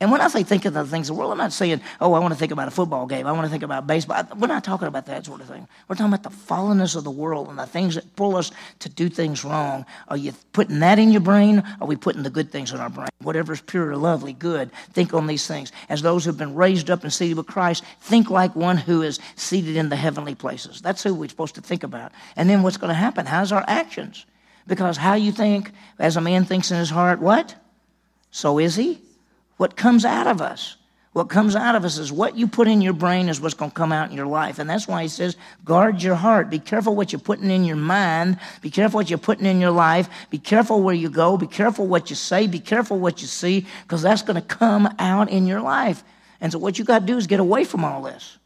And 0.00 0.10
when 0.10 0.20
I 0.20 0.28
say 0.28 0.42
think 0.42 0.64
of 0.64 0.74
the 0.74 0.84
things 0.84 1.08
of 1.08 1.14
the 1.14 1.20
world, 1.20 1.32
I'm 1.32 1.38
not 1.38 1.52
saying, 1.52 1.80
oh, 2.00 2.14
I 2.14 2.18
want 2.18 2.34
to 2.34 2.38
think 2.38 2.50
about 2.50 2.66
a 2.66 2.72
football 2.72 3.06
game. 3.06 3.26
I 3.28 3.32
want 3.32 3.44
to 3.44 3.48
think 3.48 3.62
about 3.62 3.86
baseball. 3.86 4.22
We're 4.36 4.48
not 4.48 4.64
talking 4.64 4.88
about 4.88 5.06
that 5.06 5.24
sort 5.24 5.40
of 5.40 5.46
thing. 5.46 5.68
We're 5.88 5.94
talking 5.94 6.12
about 6.12 6.24
the 6.24 6.36
fallenness 6.36 6.96
of 6.96 7.04
the 7.04 7.12
world 7.12 7.48
and 7.48 7.58
the 7.58 7.64
things 7.64 7.94
that 7.94 8.16
pull 8.16 8.36
us 8.36 8.50
to 8.80 8.88
do 8.88 9.08
things 9.08 9.44
wrong. 9.44 9.86
Are 10.08 10.16
you 10.16 10.34
putting 10.52 10.80
that 10.80 10.98
in 10.98 11.12
your 11.12 11.20
brain? 11.20 11.62
Are 11.80 11.86
we 11.86 11.94
putting 11.94 12.24
the 12.24 12.30
good 12.30 12.50
things 12.50 12.72
in 12.72 12.80
our 12.80 12.90
brain? 12.90 13.08
Whatever's 13.22 13.60
pure 13.60 13.90
or 13.90 13.96
lovely, 13.96 14.32
good. 14.32 14.72
Think 14.92 15.14
on 15.14 15.28
these 15.28 15.46
things. 15.46 15.70
As 15.88 16.02
those 16.02 16.24
who've 16.24 16.36
been 16.36 16.56
raised 16.56 16.90
up 16.90 17.04
and 17.04 17.12
seated 17.12 17.36
with 17.36 17.46
Christ, 17.46 17.84
think 18.00 18.30
like 18.30 18.56
one 18.56 18.76
who 18.76 19.00
is 19.00 19.20
seated 19.36 19.76
in 19.76 19.90
the 19.90 19.96
heavenly 19.96 20.34
places. 20.34 20.80
That's 20.80 21.04
who 21.04 21.14
we're 21.14 21.28
supposed 21.28 21.54
to 21.54 21.60
think 21.60 21.84
about. 21.84 22.10
And 22.36 22.50
then 22.50 22.64
what's 22.64 22.78
going 22.78 22.88
to 22.88 22.94
happen? 22.94 23.26
How's 23.26 23.52
our 23.52 23.64
actions? 23.68 24.26
Because 24.66 24.96
how 24.96 25.14
you 25.14 25.30
think, 25.30 25.70
as 26.00 26.16
a 26.16 26.20
man 26.20 26.44
thinks 26.44 26.72
in 26.72 26.78
his 26.78 26.90
heart, 26.90 27.20
what? 27.20 27.54
So 28.32 28.58
is 28.58 28.74
he 28.74 29.00
what 29.56 29.76
comes 29.76 30.04
out 30.04 30.26
of 30.26 30.40
us. 30.40 30.76
What 31.12 31.28
comes 31.28 31.54
out 31.54 31.76
of 31.76 31.84
us 31.84 31.96
is 31.96 32.10
what 32.10 32.36
you 32.36 32.48
put 32.48 32.66
in 32.66 32.82
your 32.82 32.92
brain 32.92 33.28
is 33.28 33.40
what's 33.40 33.54
going 33.54 33.70
to 33.70 33.76
come 33.76 33.92
out 33.92 34.10
in 34.10 34.16
your 34.16 34.26
life. 34.26 34.58
And 34.58 34.68
that's 34.68 34.88
why 34.88 35.02
he 35.02 35.08
says, 35.08 35.36
guard 35.64 36.02
your 36.02 36.16
heart. 36.16 36.50
Be 36.50 36.58
careful 36.58 36.96
what 36.96 37.12
you're 37.12 37.20
putting 37.20 37.52
in 37.52 37.64
your 37.64 37.76
mind. 37.76 38.36
Be 38.62 38.70
careful 38.70 38.98
what 38.98 39.08
you're 39.08 39.16
putting 39.16 39.46
in 39.46 39.60
your 39.60 39.70
life. 39.70 40.08
Be 40.30 40.38
careful 40.38 40.82
where 40.82 40.94
you 40.94 41.08
go. 41.08 41.36
Be 41.36 41.46
careful 41.46 41.86
what 41.86 42.10
you 42.10 42.16
say. 42.16 42.48
Be 42.48 42.58
careful 42.58 42.98
what 42.98 43.22
you 43.22 43.28
see, 43.28 43.64
because 43.84 44.02
that's 44.02 44.22
going 44.22 44.42
to 44.42 44.42
come 44.42 44.92
out 44.98 45.30
in 45.30 45.46
your 45.46 45.60
life. 45.60 46.02
And 46.40 46.50
so 46.50 46.58
what 46.58 46.80
you 46.80 46.84
got 46.84 46.98
to 46.98 47.06
do 47.06 47.16
is 47.16 47.28
get 47.28 47.38
away 47.38 47.62
from 47.62 47.84
all 47.84 48.02
this. 48.02 48.36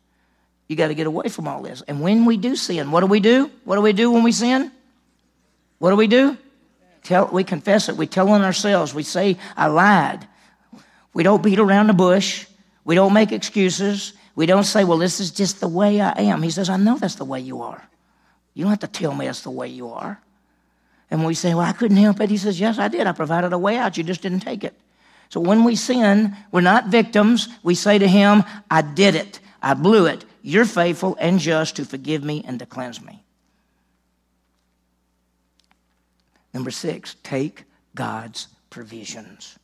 You 0.69 0.77
got 0.77 0.89
to 0.89 0.95
get 0.95 1.07
away 1.07 1.31
from 1.31 1.49
all 1.49 1.63
this. 1.63 1.81
And 1.89 2.03
when 2.03 2.27
we 2.27 2.37
do 2.37 2.55
sin, 2.55 2.91
what 2.91 3.01
do 3.01 3.07
we 3.07 3.21
do? 3.21 3.51
What 3.65 3.77
do 3.77 3.81
we 3.81 3.95
do 3.95 4.11
when 4.11 4.25
we 4.25 4.33
sin? 4.33 4.71
What 5.79 5.89
do 5.89 5.97
we 5.97 6.07
do? 6.07 6.37
Tell, 7.03 7.29
we 7.29 7.45
confess 7.45 7.89
it. 7.89 7.97
We 7.97 8.07
tell 8.07 8.29
on 8.29 8.43
ourselves. 8.43 8.93
We 8.93 9.05
say, 9.05 9.39
I 9.57 9.69
lied. 9.69 10.29
We 11.19 11.25
don't 11.25 11.43
beat 11.43 11.59
around 11.59 11.89
the 11.89 11.95
bush. 11.95 12.47
We 12.85 12.95
don't 12.95 13.13
make 13.13 13.33
excuses. 13.33 14.13
We 14.37 14.47
don't 14.47 14.63
say, 14.63 14.85
well, 14.85 14.99
this 14.99 15.19
is 15.19 15.33
just 15.33 15.59
the 15.59 15.67
way 15.67 16.01
I 16.01 16.13
am. 16.13 16.45
He 16.45 16.51
says, 16.51 16.71
I 16.71 16.77
know 16.77 16.97
that's 16.97 17.17
the 17.17 17.25
way 17.25 17.41
you 17.41 17.63
are. 17.63 17.83
You 18.55 18.63
don't 18.63 18.71
have 18.71 18.79
to 18.79 18.87
tell 18.87 19.13
me 19.13 19.27
that's 19.27 19.43
the 19.43 19.51
way 19.51 19.67
you 19.67 19.89
are. 19.89 20.21
And 21.11 21.27
we 21.27 21.35
say, 21.35 21.55
well, 21.55 21.67
I 21.67 21.73
couldn't 21.73 21.97
help 21.97 22.21
it. 22.21 22.31
He 22.31 22.37
says, 22.37 22.61
yes, 22.61 22.79
I 22.79 22.87
did. 22.87 23.09
I 23.09 23.11
provided 23.11 23.53
a 23.53 23.59
way 23.59 23.77
out. 23.77 23.99
You 23.99 24.05
just 24.05 24.23
didn't 24.23 24.43
take 24.43 24.63
it. 24.63 24.79
So 25.29 25.41
when 25.41 25.65
we 25.65 25.75
sin, 25.75 26.37
we're 26.53 26.61
not 26.61 26.87
victims. 26.87 27.49
We 27.65 27.75
say 27.75 27.99
to 27.99 28.07
him, 28.07 28.45
I 28.71 28.83
did 28.83 29.17
it. 29.17 29.41
I 29.61 29.75
blew 29.75 30.07
it. 30.07 30.25
You're 30.43 30.67
faithful 30.67 31.17
and 31.19 31.41
just 31.41 31.75
to 31.77 31.85
forgive 31.85 32.23
me 32.23 32.45
and 32.47 32.61
to 32.61 32.67
cleanse 32.67 33.03
me. 33.03 33.25
Number 36.55 36.71
six, 36.71 37.17
take 37.25 37.65
God's 37.97 38.47
provisions. 38.71 39.59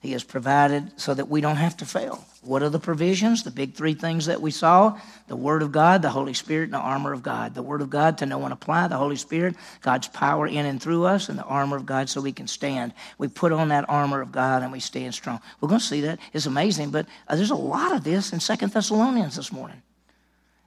He 0.00 0.12
has 0.12 0.24
provided 0.24 0.98
so 0.98 1.12
that 1.12 1.28
we 1.28 1.42
don't 1.42 1.56
have 1.56 1.76
to 1.76 1.84
fail. 1.84 2.24
What 2.40 2.62
are 2.62 2.70
the 2.70 2.78
provisions? 2.78 3.42
The 3.42 3.50
big 3.50 3.74
three 3.74 3.92
things 3.92 4.26
that 4.26 4.40
we 4.40 4.50
saw 4.50 4.98
the 5.28 5.36
Word 5.36 5.60
of 5.62 5.72
God, 5.72 6.00
the 6.00 6.08
Holy 6.08 6.32
Spirit, 6.32 6.64
and 6.64 6.72
the 6.72 6.78
armor 6.78 7.12
of 7.12 7.22
God. 7.22 7.54
The 7.54 7.62
Word 7.62 7.82
of 7.82 7.90
God 7.90 8.16
to 8.18 8.26
know 8.26 8.42
and 8.44 8.52
apply, 8.52 8.88
the 8.88 8.96
Holy 8.96 9.16
Spirit, 9.16 9.56
God's 9.82 10.08
power 10.08 10.46
in 10.46 10.64
and 10.64 10.82
through 10.82 11.04
us, 11.04 11.28
and 11.28 11.38
the 11.38 11.44
armor 11.44 11.76
of 11.76 11.84
God 11.84 12.08
so 12.08 12.22
we 12.22 12.32
can 12.32 12.48
stand. 12.48 12.94
We 13.18 13.28
put 13.28 13.52
on 13.52 13.68
that 13.68 13.90
armor 13.90 14.22
of 14.22 14.32
God 14.32 14.62
and 14.62 14.72
we 14.72 14.80
stand 14.80 15.12
strong. 15.12 15.38
We're 15.60 15.68
going 15.68 15.80
to 15.80 15.86
see 15.86 16.00
that. 16.00 16.18
It's 16.32 16.46
amazing, 16.46 16.92
but 16.92 17.04
uh, 17.28 17.36
there's 17.36 17.50
a 17.50 17.54
lot 17.54 17.92
of 17.92 18.02
this 18.02 18.32
in 18.32 18.40
Second 18.40 18.72
Thessalonians 18.72 19.36
this 19.36 19.52
morning, 19.52 19.82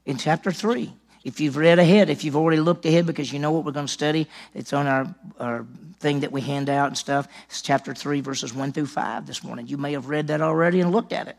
in 0.06 0.18
chapter 0.18 0.52
3. 0.52 0.94
If 1.24 1.40
you've 1.40 1.56
read 1.56 1.80
ahead, 1.80 2.10
if 2.10 2.24
you've 2.24 2.36
already 2.36 2.60
looked 2.60 2.86
ahead 2.86 3.06
because 3.06 3.32
you 3.32 3.40
know 3.40 3.52
what 3.52 3.64
we're 3.64 3.72
going 3.72 3.86
to 3.86 3.92
study, 3.92 4.28
it's 4.54 4.74
on 4.74 4.88
our, 4.88 5.16
our 5.40 5.66
thing 6.00 6.20
that 6.20 6.32
we 6.32 6.42
hand 6.42 6.70
out 6.70 6.88
and 6.88 6.98
stuff. 6.98 7.28
It's 7.46 7.62
chapter 7.62 7.94
3, 7.94 8.20
verses 8.20 8.54
1 8.54 8.74
through 8.74 8.88
5 8.88 9.26
this 9.26 9.44
morning. 9.44 9.68
You 9.68 9.78
may 9.78 9.94
have 9.94 10.08
read 10.08 10.28
that 10.28 10.42
already 10.42 10.82
and 10.82 10.92
looked 10.92 11.14
at 11.14 11.30
it. 11.30 11.38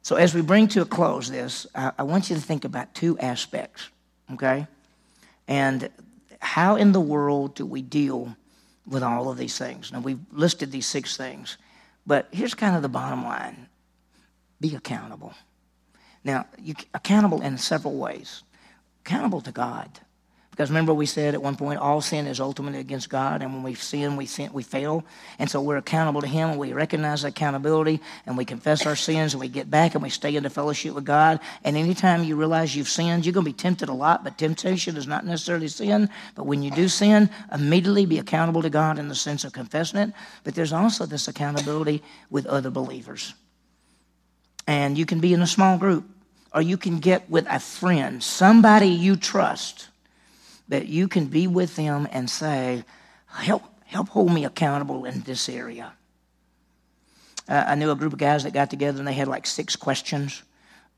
So, 0.00 0.16
as 0.16 0.34
we 0.34 0.40
bring 0.40 0.66
to 0.68 0.82
a 0.82 0.84
close 0.84 1.30
this, 1.30 1.66
I, 1.74 1.92
I 1.98 2.02
want 2.02 2.28
you 2.28 2.34
to 2.34 2.42
think 2.42 2.64
about 2.64 2.92
two 2.94 3.16
aspects, 3.18 3.88
okay? 4.32 4.66
And 5.46 5.90
how 6.40 6.74
in 6.74 6.90
the 6.90 7.00
world 7.00 7.54
do 7.54 7.64
we 7.64 7.82
deal 7.82 8.36
with 8.86 9.04
all 9.04 9.30
of 9.30 9.38
these 9.38 9.56
things? 9.56 9.92
Now, 9.92 10.00
we've 10.00 10.18
listed 10.32 10.72
these 10.72 10.86
six 10.86 11.16
things, 11.16 11.56
but 12.04 12.26
here's 12.32 12.54
kind 12.54 12.74
of 12.74 12.82
the 12.82 12.88
bottom 12.88 13.22
line 13.22 13.68
be 14.60 14.74
accountable. 14.74 15.34
Now, 16.24 16.46
you 16.58 16.74
accountable 16.94 17.42
in 17.42 17.58
several 17.58 17.96
ways. 17.96 18.42
Accountable 19.04 19.40
to 19.42 19.52
God. 19.52 19.88
Because 20.52 20.68
remember, 20.68 20.92
we 20.92 21.06
said 21.06 21.32
at 21.32 21.42
one 21.42 21.56
point, 21.56 21.80
all 21.80 22.02
sin 22.02 22.26
is 22.26 22.38
ultimately 22.38 22.78
against 22.78 23.08
God, 23.08 23.40
and 23.40 23.54
when 23.54 23.62
we 23.62 23.72
sin, 23.72 24.18
we 24.18 24.26
sin, 24.26 24.52
we 24.52 24.62
fail, 24.62 25.02
and 25.38 25.50
so 25.50 25.62
we're 25.62 25.78
accountable 25.78 26.20
to 26.20 26.26
Him, 26.26 26.50
and 26.50 26.58
we 26.58 26.74
recognize 26.74 27.24
accountability, 27.24 28.02
and 28.26 28.36
we 28.36 28.44
confess 28.44 28.84
our 28.84 28.94
sins, 28.94 29.32
and 29.32 29.40
we 29.40 29.48
get 29.48 29.70
back, 29.70 29.94
and 29.94 30.02
we 30.02 30.10
stay 30.10 30.36
into 30.36 30.50
fellowship 30.50 30.94
with 30.94 31.06
God. 31.06 31.40
And 31.64 31.74
anytime 31.74 32.22
you 32.22 32.36
realize 32.36 32.76
you've 32.76 32.90
sinned, 32.90 33.24
you're 33.24 33.32
going 33.32 33.46
to 33.46 33.50
be 33.50 33.56
tempted 33.56 33.88
a 33.88 33.94
lot, 33.94 34.24
but 34.24 34.36
temptation 34.36 34.98
is 34.98 35.06
not 35.06 35.24
necessarily 35.24 35.68
sin. 35.68 36.10
But 36.34 36.44
when 36.44 36.62
you 36.62 36.70
do 36.70 36.86
sin, 36.86 37.30
immediately 37.50 38.04
be 38.04 38.18
accountable 38.18 38.60
to 38.60 38.70
God 38.70 38.98
in 38.98 39.08
the 39.08 39.14
sense 39.14 39.44
of 39.44 39.54
confessing 39.54 40.00
it. 40.00 40.12
But 40.44 40.54
there's 40.54 40.74
also 40.74 41.06
this 41.06 41.28
accountability 41.28 42.02
with 42.28 42.44
other 42.44 42.68
believers, 42.68 43.32
and 44.66 44.98
you 44.98 45.06
can 45.06 45.18
be 45.18 45.32
in 45.32 45.40
a 45.40 45.46
small 45.46 45.78
group, 45.78 46.04
or 46.54 46.62
you 46.62 46.76
can 46.76 46.98
get 46.98 47.28
with 47.30 47.46
a 47.48 47.58
friend, 47.58 48.22
somebody 48.22 48.88
you 48.88 49.16
trust 49.16 49.88
that 50.68 50.86
you 50.86 51.08
can 51.08 51.26
be 51.26 51.46
with 51.46 51.76
them 51.76 52.08
and 52.12 52.28
say, 52.28 52.84
help, 53.26 53.62
help 53.84 54.08
hold 54.08 54.32
me 54.32 54.44
accountable 54.44 55.04
in 55.04 55.20
this 55.22 55.48
area. 55.48 55.92
Uh, 57.48 57.64
I 57.66 57.74
knew 57.74 57.90
a 57.90 57.96
group 57.96 58.12
of 58.12 58.18
guys 58.18 58.44
that 58.44 58.52
got 58.52 58.70
together 58.70 58.98
and 58.98 59.08
they 59.08 59.12
had 59.12 59.28
like 59.28 59.46
six 59.46 59.76
questions 59.76 60.42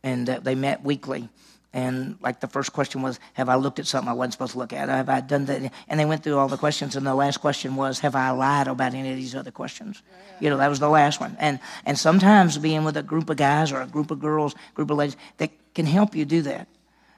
and 0.02 0.28
uh, 0.28 0.40
they 0.40 0.54
met 0.54 0.84
weekly. 0.84 1.28
And 1.74 2.16
like 2.22 2.40
the 2.40 2.46
first 2.46 2.72
question 2.72 3.02
was, 3.02 3.20
Have 3.34 3.50
I 3.50 3.56
looked 3.56 3.78
at 3.78 3.86
something 3.86 4.08
I 4.08 4.14
wasn't 4.14 4.32
supposed 4.32 4.52
to 4.52 4.58
look 4.58 4.72
at? 4.72 4.88
Have 4.88 5.10
I 5.10 5.20
done 5.20 5.44
that? 5.44 5.70
And 5.88 6.00
they 6.00 6.06
went 6.06 6.22
through 6.22 6.38
all 6.38 6.48
the 6.48 6.56
questions. 6.56 6.96
And 6.96 7.06
the 7.06 7.14
last 7.14 7.38
question 7.38 7.76
was, 7.76 7.98
Have 7.98 8.14
I 8.14 8.30
lied 8.30 8.68
about 8.68 8.94
any 8.94 9.10
of 9.10 9.16
these 9.16 9.34
other 9.34 9.50
questions? 9.50 10.02
You 10.40 10.48
know, 10.48 10.56
that 10.56 10.68
was 10.68 10.78
the 10.78 10.88
last 10.88 11.20
one. 11.20 11.36
And, 11.38 11.60
and 11.84 11.98
sometimes 11.98 12.56
being 12.56 12.84
with 12.84 12.96
a 12.96 13.02
group 13.02 13.28
of 13.28 13.36
guys 13.36 13.72
or 13.72 13.82
a 13.82 13.86
group 13.86 14.10
of 14.10 14.20
girls, 14.20 14.54
group 14.72 14.90
of 14.90 14.96
ladies, 14.96 15.16
that 15.36 15.50
can 15.74 15.84
help 15.84 16.14
you 16.14 16.24
do 16.24 16.40
that. 16.42 16.68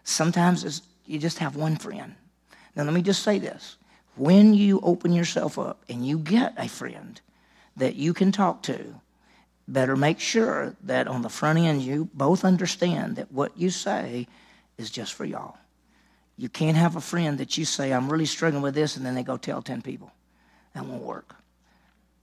Sometimes 0.02 0.82
you 1.04 1.18
just 1.20 1.38
have 1.38 1.54
one 1.54 1.76
friend 1.76 2.16
now, 2.76 2.84
let 2.84 2.92
me 2.92 3.02
just 3.02 3.22
say 3.22 3.38
this. 3.38 3.78
When 4.16 4.54
you 4.54 4.80
open 4.82 5.12
yourself 5.12 5.58
up 5.58 5.82
and 5.88 6.06
you 6.06 6.18
get 6.18 6.52
a 6.58 6.68
friend 6.68 7.20
that 7.76 7.96
you 7.96 8.12
can 8.12 8.32
talk 8.32 8.62
to, 8.64 9.00
better 9.66 9.96
make 9.96 10.20
sure 10.20 10.76
that 10.82 11.08
on 11.08 11.22
the 11.22 11.28
front 11.28 11.58
end 11.58 11.82
you 11.82 12.08
both 12.14 12.44
understand 12.44 13.16
that 13.16 13.32
what 13.32 13.56
you 13.56 13.70
say 13.70 14.28
is 14.78 14.90
just 14.90 15.14
for 15.14 15.24
y'all. 15.24 15.56
You 16.36 16.48
can't 16.48 16.76
have 16.76 16.96
a 16.96 17.00
friend 17.00 17.38
that 17.38 17.56
you 17.56 17.64
say, 17.64 17.92
I'm 17.92 18.10
really 18.10 18.26
struggling 18.26 18.62
with 18.62 18.74
this, 18.74 18.96
and 18.96 19.06
then 19.06 19.14
they 19.14 19.22
go 19.22 19.36
tell 19.36 19.62
10 19.62 19.82
people. 19.82 20.12
That 20.74 20.84
won't 20.84 21.02
work. 21.02 21.34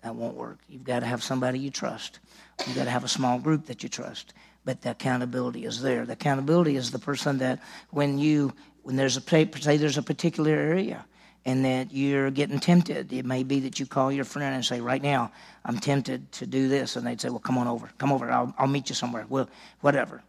That 0.04 0.16
won't 0.16 0.36
work. 0.36 0.60
You've 0.70 0.84
got 0.84 1.00
to 1.00 1.06
have 1.06 1.24
somebody 1.24 1.60
you 1.60 1.72
trust. 1.72 2.20
You've 2.68 2.76
got 2.76 2.84
to 2.84 2.92
have 2.92 3.04
a 3.04 3.08
small 3.08 3.40
group 3.40 3.66
that 3.68 3.82
you 3.82 3.90
trust. 3.90 4.34
But 4.66 4.82
the 4.82 4.92
accountability 4.92 5.66
is 5.66 5.82
there. 5.82 6.06
The 6.06 6.14
accountability 6.14 6.76
is 6.76 6.92
the 6.92 7.00
person 7.00 7.40
that 7.40 7.60
when 7.90 8.18
you 8.20 8.54
when 8.84 8.98
there's 8.98 9.16
a 9.18 9.22
say 9.22 9.78
there's 9.78 9.98
a 9.98 10.04
particular 10.04 10.52
area 10.52 11.06
and 11.46 11.64
that 11.66 11.94
you're 11.94 12.32
getting 12.32 12.60
tempted, 12.60 13.12
it 13.12 13.26
may 13.26 13.44
be 13.44 13.62
that 13.62 13.80
you 13.80 13.86
call 13.86 14.12
your 14.12 14.26
friend 14.26 14.56
and 14.56 14.64
say, 14.64 14.80
"Right 14.82 15.02
now, 15.02 15.32
I'm 15.66 15.80
tempted 15.80 16.32
to 16.34 16.46
do 16.46 16.68
this," 16.68 16.96
and 16.96 17.08
they'd 17.08 17.20
say, 17.20 17.30
"Well, 17.30 17.40
come 17.40 17.58
on 17.58 17.68
over, 17.68 17.90
come 17.98 18.12
over. 18.12 18.30
I'll, 18.30 18.54
I'll 18.58 18.68
meet 18.68 18.90
you 18.90 18.96
somewhere. 18.96 19.26
Well, 19.28 19.50
whatever." 19.82 20.22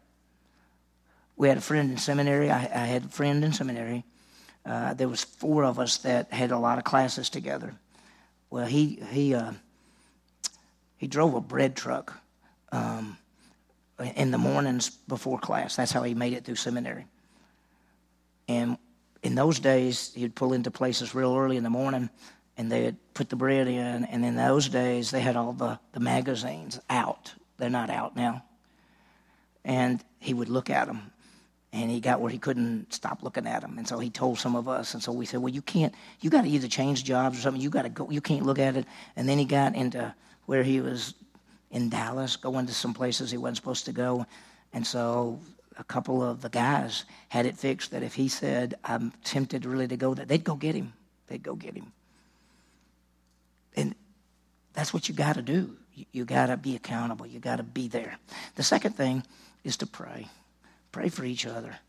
We 1.36 1.48
had 1.48 1.58
a 1.58 1.62
friend 1.62 1.90
in 1.90 1.98
seminary. 1.98 2.50
I, 2.50 2.60
I 2.60 2.86
had 2.86 3.04
a 3.04 3.08
friend 3.08 3.44
in 3.44 3.52
seminary. 3.52 4.04
Uh, 4.64 4.94
there 4.94 5.08
was 5.08 5.24
four 5.24 5.64
of 5.64 5.78
us 5.78 5.98
that 5.98 6.32
had 6.32 6.50
a 6.50 6.58
lot 6.58 6.78
of 6.78 6.84
classes 6.84 7.28
together. 7.28 7.74
Well, 8.50 8.66
he 8.66 9.02
he 9.10 9.34
uh, 9.34 9.52
he 10.96 11.06
drove 11.06 11.34
a 11.34 11.40
bread 11.40 11.76
truck 11.76 12.14
um, 12.72 13.18
in 14.16 14.30
the 14.30 14.38
mornings 14.38 14.90
before 14.90 15.38
class. 15.38 15.76
That's 15.76 15.92
how 15.92 16.02
he 16.02 16.14
made 16.14 16.32
it 16.32 16.44
through 16.44 16.56
seminary. 16.56 17.06
And 18.48 18.78
in 19.22 19.34
those 19.34 19.58
days, 19.58 20.12
he'd 20.14 20.34
pull 20.34 20.52
into 20.52 20.70
places 20.70 21.14
real 21.14 21.34
early 21.34 21.56
in 21.56 21.64
the 21.64 21.70
morning 21.70 22.10
and 22.56 22.70
they'd 22.70 22.96
put 23.14 23.28
the 23.28 23.36
bread 23.36 23.66
in. 23.66 24.04
And 24.04 24.24
in 24.24 24.36
those 24.36 24.68
days, 24.68 25.10
they 25.10 25.20
had 25.20 25.36
all 25.36 25.52
the, 25.52 25.78
the 25.92 26.00
magazines 26.00 26.80
out. 26.90 27.32
They're 27.58 27.70
not 27.70 27.90
out 27.90 28.16
now. 28.16 28.44
And 29.64 30.02
he 30.20 30.34
would 30.34 30.48
look 30.48 30.70
at 30.70 30.86
them. 30.86 31.10
And 31.74 31.90
he 31.90 31.98
got 31.98 32.20
where 32.20 32.30
he 32.30 32.38
couldn't 32.38 32.92
stop 32.94 33.24
looking 33.24 33.48
at 33.48 33.62
them. 33.62 33.78
And 33.78 33.88
so 33.88 33.98
he 33.98 34.08
told 34.08 34.38
some 34.38 34.54
of 34.54 34.68
us. 34.68 34.94
And 34.94 35.02
so 35.02 35.10
we 35.10 35.26
said, 35.26 35.40
well, 35.40 35.52
you 35.52 35.60
can't, 35.60 35.92
you 36.20 36.30
got 36.30 36.42
to 36.42 36.48
either 36.48 36.68
change 36.68 37.02
jobs 37.02 37.36
or 37.36 37.40
something. 37.40 37.60
You 37.60 37.68
got 37.68 37.82
to 37.82 37.88
go, 37.88 38.08
you 38.10 38.20
can't 38.20 38.46
look 38.46 38.60
at 38.60 38.76
it. 38.76 38.86
And 39.16 39.28
then 39.28 39.38
he 39.38 39.44
got 39.44 39.74
into 39.74 40.14
where 40.46 40.62
he 40.62 40.80
was 40.80 41.14
in 41.72 41.88
Dallas, 41.88 42.36
going 42.36 42.66
to 42.66 42.72
some 42.72 42.94
places 42.94 43.32
he 43.32 43.38
wasn't 43.38 43.56
supposed 43.56 43.86
to 43.86 43.92
go. 43.92 44.24
And 44.72 44.86
so 44.86 45.40
a 45.76 45.82
couple 45.82 46.22
of 46.22 46.42
the 46.42 46.48
guys 46.48 47.06
had 47.28 47.44
it 47.44 47.56
fixed 47.56 47.90
that 47.90 48.04
if 48.04 48.14
he 48.14 48.28
said, 48.28 48.76
I'm 48.84 49.12
tempted 49.24 49.64
really 49.64 49.88
to 49.88 49.96
go 49.96 50.14
there, 50.14 50.26
they'd 50.26 50.44
go 50.44 50.54
get 50.54 50.76
him. 50.76 50.92
They'd 51.26 51.42
go 51.42 51.56
get 51.56 51.74
him. 51.74 51.92
And 53.76 53.96
that's 54.74 54.94
what 54.94 55.08
you 55.08 55.14
got 55.16 55.34
to 55.34 55.42
do. 55.42 55.76
You, 55.92 56.04
you 56.12 56.24
got 56.24 56.46
to 56.46 56.56
be 56.56 56.76
accountable. 56.76 57.26
You 57.26 57.40
got 57.40 57.56
to 57.56 57.64
be 57.64 57.88
there. 57.88 58.16
The 58.54 58.62
second 58.62 58.92
thing 58.92 59.24
is 59.64 59.76
to 59.78 59.86
pray. 59.86 60.28
Pray 60.94 61.08
for 61.08 61.24
each 61.24 61.44
other. 61.44 61.80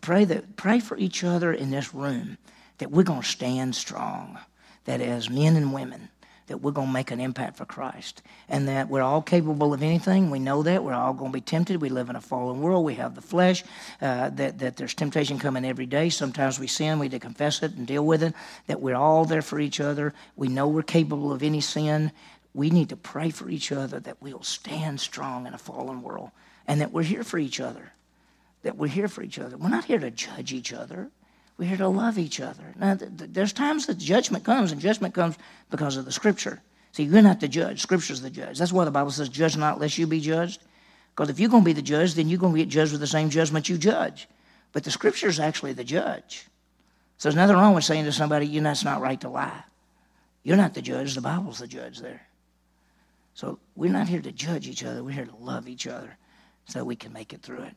Pray 0.00 0.24
that 0.24 0.56
pray 0.56 0.80
for 0.80 0.96
each 0.96 1.22
other 1.22 1.52
in 1.52 1.70
this 1.70 1.92
room 1.92 2.38
that 2.78 2.90
we're 2.90 3.02
going 3.02 3.20
to 3.20 3.28
stand 3.28 3.76
strong. 3.76 4.38
That 4.86 5.02
as 5.02 5.28
men 5.28 5.56
and 5.56 5.74
women, 5.74 6.08
that 6.46 6.62
we're 6.62 6.70
going 6.70 6.86
to 6.86 6.92
make 6.92 7.10
an 7.10 7.20
impact 7.20 7.58
for 7.58 7.66
Christ 7.66 8.22
and 8.48 8.66
that 8.66 8.88
we're 8.88 9.02
all 9.02 9.20
capable 9.20 9.74
of 9.74 9.82
anything. 9.82 10.30
We 10.30 10.38
know 10.38 10.62
that. 10.62 10.82
We're 10.82 10.94
all 10.94 11.12
going 11.12 11.32
to 11.32 11.36
be 11.36 11.42
tempted. 11.42 11.82
We 11.82 11.90
live 11.90 12.08
in 12.08 12.16
a 12.16 12.20
fallen 12.22 12.62
world. 12.62 12.86
We 12.86 12.94
have 12.94 13.14
the 13.14 13.20
flesh, 13.20 13.62
uh, 14.00 14.30
that, 14.30 14.60
that 14.60 14.78
there's 14.78 14.94
temptation 14.94 15.38
coming 15.38 15.66
every 15.66 15.84
day. 15.84 16.08
Sometimes 16.08 16.58
we 16.58 16.66
sin. 16.66 16.98
We 16.98 17.08
need 17.08 17.10
to 17.10 17.18
confess 17.18 17.62
it 17.62 17.74
and 17.74 17.86
deal 17.86 18.06
with 18.06 18.22
it. 18.22 18.32
That 18.68 18.80
we're 18.80 18.96
all 18.96 19.26
there 19.26 19.42
for 19.42 19.60
each 19.60 19.80
other. 19.80 20.14
We 20.34 20.48
know 20.48 20.66
we're 20.66 20.80
capable 20.80 21.30
of 21.30 21.42
any 21.42 21.60
sin. 21.60 22.10
We 22.54 22.70
need 22.70 22.88
to 22.88 22.96
pray 22.96 23.28
for 23.28 23.50
each 23.50 23.70
other 23.70 24.00
that 24.00 24.22
we'll 24.22 24.42
stand 24.42 24.98
strong 24.98 25.46
in 25.46 25.52
a 25.52 25.58
fallen 25.58 26.00
world 26.00 26.30
and 26.66 26.80
that 26.80 26.90
we're 26.90 27.02
here 27.02 27.22
for 27.22 27.36
each 27.36 27.60
other. 27.60 27.92
That 28.62 28.76
we're 28.76 28.88
here 28.88 29.08
for 29.08 29.22
each 29.22 29.38
other. 29.38 29.56
We're 29.56 29.68
not 29.68 29.84
here 29.84 29.98
to 29.98 30.10
judge 30.10 30.52
each 30.52 30.72
other. 30.72 31.10
We're 31.56 31.68
here 31.68 31.78
to 31.78 31.88
love 31.88 32.18
each 32.18 32.40
other. 32.40 32.74
Now, 32.78 32.96
there's 32.98 33.52
times 33.52 33.86
that 33.86 33.98
judgment 33.98 34.44
comes, 34.44 34.72
and 34.72 34.80
judgment 34.80 35.14
comes 35.14 35.36
because 35.70 35.96
of 35.96 36.04
the 36.04 36.12
Scripture. 36.12 36.62
See, 36.92 37.04
you're 37.04 37.22
not 37.22 37.40
the 37.40 37.48
judge. 37.48 37.80
Scripture's 37.80 38.20
the 38.20 38.30
judge. 38.30 38.58
That's 38.58 38.72
why 38.72 38.84
the 38.84 38.90
Bible 38.90 39.10
says, 39.10 39.28
judge 39.28 39.56
not 39.56 39.80
lest 39.80 39.98
you 39.98 40.06
be 40.06 40.20
judged. 40.20 40.62
Because 41.14 41.30
if 41.30 41.38
you're 41.38 41.50
going 41.50 41.62
to 41.62 41.66
be 41.66 41.72
the 41.72 41.82
judge, 41.82 42.14
then 42.14 42.28
you're 42.28 42.38
going 42.38 42.54
to 42.54 42.58
get 42.58 42.68
judged 42.68 42.92
with 42.92 43.00
the 43.00 43.06
same 43.06 43.30
judgment 43.30 43.68
you 43.68 43.78
judge. 43.78 44.28
But 44.72 44.84
the 44.84 44.90
Scripture's 44.90 45.40
actually 45.40 45.72
the 45.72 45.84
judge. 45.84 46.46
So 47.18 47.28
there's 47.28 47.36
nothing 47.36 47.56
wrong 47.56 47.74
with 47.74 47.84
saying 47.84 48.04
to 48.04 48.12
somebody, 48.12 48.46
you 48.46 48.60
know, 48.60 48.70
it's 48.70 48.84
not 48.84 49.02
right 49.02 49.20
to 49.20 49.28
lie. 49.28 49.64
You're 50.42 50.56
not 50.56 50.74
the 50.74 50.82
judge. 50.82 51.14
The 51.14 51.20
Bible's 51.20 51.58
the 51.58 51.66
judge 51.66 51.98
there. 51.98 52.22
So 53.34 53.58
we're 53.76 53.92
not 53.92 54.08
here 54.08 54.22
to 54.22 54.32
judge 54.32 54.66
each 54.66 54.84
other. 54.84 55.04
We're 55.04 55.10
here 55.12 55.26
to 55.26 55.36
love 55.36 55.68
each 55.68 55.86
other 55.86 56.16
so 56.64 56.84
we 56.84 56.96
can 56.96 57.12
make 57.12 57.32
it 57.32 57.42
through 57.42 57.62
it. 57.64 57.74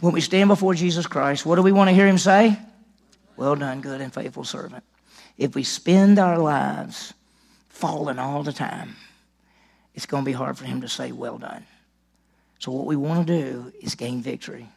When 0.00 0.14
we 0.14 0.22
stand 0.22 0.48
before 0.48 0.74
Jesus 0.74 1.06
Christ, 1.06 1.44
what 1.44 1.56
do 1.56 1.62
we 1.62 1.72
want 1.72 1.88
to 1.88 1.94
hear 1.94 2.06
him 2.06 2.18
say? 2.18 2.58
Well 3.36 3.56
done, 3.56 3.80
good 3.80 4.00
and 4.00 4.12
faithful 4.12 4.44
servant. 4.44 4.82
If 5.36 5.54
we 5.54 5.62
spend 5.62 6.18
our 6.18 6.38
lives 6.38 7.12
falling 7.68 8.18
all 8.18 8.42
the 8.42 8.52
time, 8.52 8.96
it's 9.94 10.06
going 10.06 10.24
to 10.24 10.26
be 10.26 10.32
hard 10.32 10.56
for 10.56 10.64
him 10.64 10.80
to 10.80 10.88
say, 10.88 11.12
well 11.12 11.38
done. 11.38 11.64
So, 12.58 12.72
what 12.72 12.86
we 12.86 12.96
want 12.96 13.26
to 13.26 13.42
do 13.42 13.72
is 13.80 13.94
gain 13.94 14.22
victory. 14.22 14.68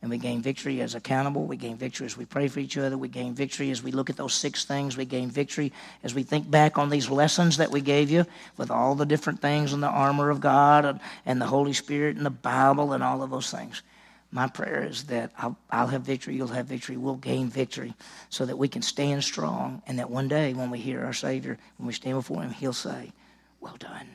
And 0.00 0.10
we 0.10 0.18
gain 0.18 0.40
victory 0.40 0.80
as 0.80 0.94
accountable. 0.94 1.44
We 1.44 1.56
gain 1.56 1.76
victory 1.76 2.06
as 2.06 2.16
we 2.16 2.24
pray 2.24 2.46
for 2.46 2.60
each 2.60 2.78
other. 2.78 2.96
We 2.96 3.08
gain 3.08 3.34
victory 3.34 3.70
as 3.70 3.82
we 3.82 3.90
look 3.90 4.08
at 4.08 4.16
those 4.16 4.32
six 4.32 4.64
things. 4.64 4.96
We 4.96 5.04
gain 5.04 5.28
victory 5.28 5.72
as 6.04 6.14
we 6.14 6.22
think 6.22 6.48
back 6.48 6.78
on 6.78 6.88
these 6.88 7.10
lessons 7.10 7.56
that 7.56 7.72
we 7.72 7.80
gave 7.80 8.08
you 8.08 8.24
with 8.56 8.70
all 8.70 8.94
the 8.94 9.04
different 9.04 9.42
things 9.42 9.72
and 9.72 9.82
the 9.82 9.88
armor 9.88 10.30
of 10.30 10.40
God 10.40 10.84
and, 10.84 11.00
and 11.26 11.40
the 11.40 11.46
Holy 11.46 11.72
Spirit 11.72 12.16
and 12.16 12.24
the 12.24 12.30
Bible 12.30 12.92
and 12.92 13.02
all 13.02 13.22
of 13.22 13.30
those 13.30 13.50
things 13.50 13.82
my 14.30 14.46
prayer 14.46 14.84
is 14.84 15.04
that 15.04 15.32
I'll, 15.38 15.56
I'll, 15.70 15.86
have 15.86 16.02
victory, 16.02 16.36
you'll 16.36 16.48
have 16.48 16.66
victory, 16.66 16.96
we'll 16.96 17.14
gain 17.14 17.48
victory 17.48 17.94
so 18.28 18.44
that 18.44 18.58
we 18.58 18.68
can 18.68 18.82
stand 18.82 19.24
strong 19.24 19.82
and 19.86 19.98
that 19.98 20.10
one 20.10 20.28
day 20.28 20.52
when 20.52 20.70
we 20.70 20.78
hear 20.78 21.04
our 21.04 21.14
Savior, 21.14 21.58
when 21.78 21.86
we 21.86 21.94
stand 21.94 22.18
before 22.18 22.42
Him, 22.42 22.50
He'll 22.50 22.72
say, 22.74 23.12
Well 23.60 23.76
done, 23.78 24.08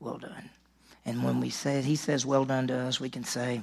well 0.00 0.18
done. 0.18 0.50
And 1.04 1.22
when 1.22 1.40
we 1.40 1.50
say, 1.50 1.80
He 1.82 1.96
says, 1.96 2.26
Well 2.26 2.44
done 2.44 2.66
to 2.68 2.74
us, 2.74 2.98
we 2.98 3.08
can 3.08 3.24
say, 3.24 3.62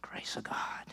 Grace 0.00 0.36
of 0.36 0.44
God. 0.44 0.87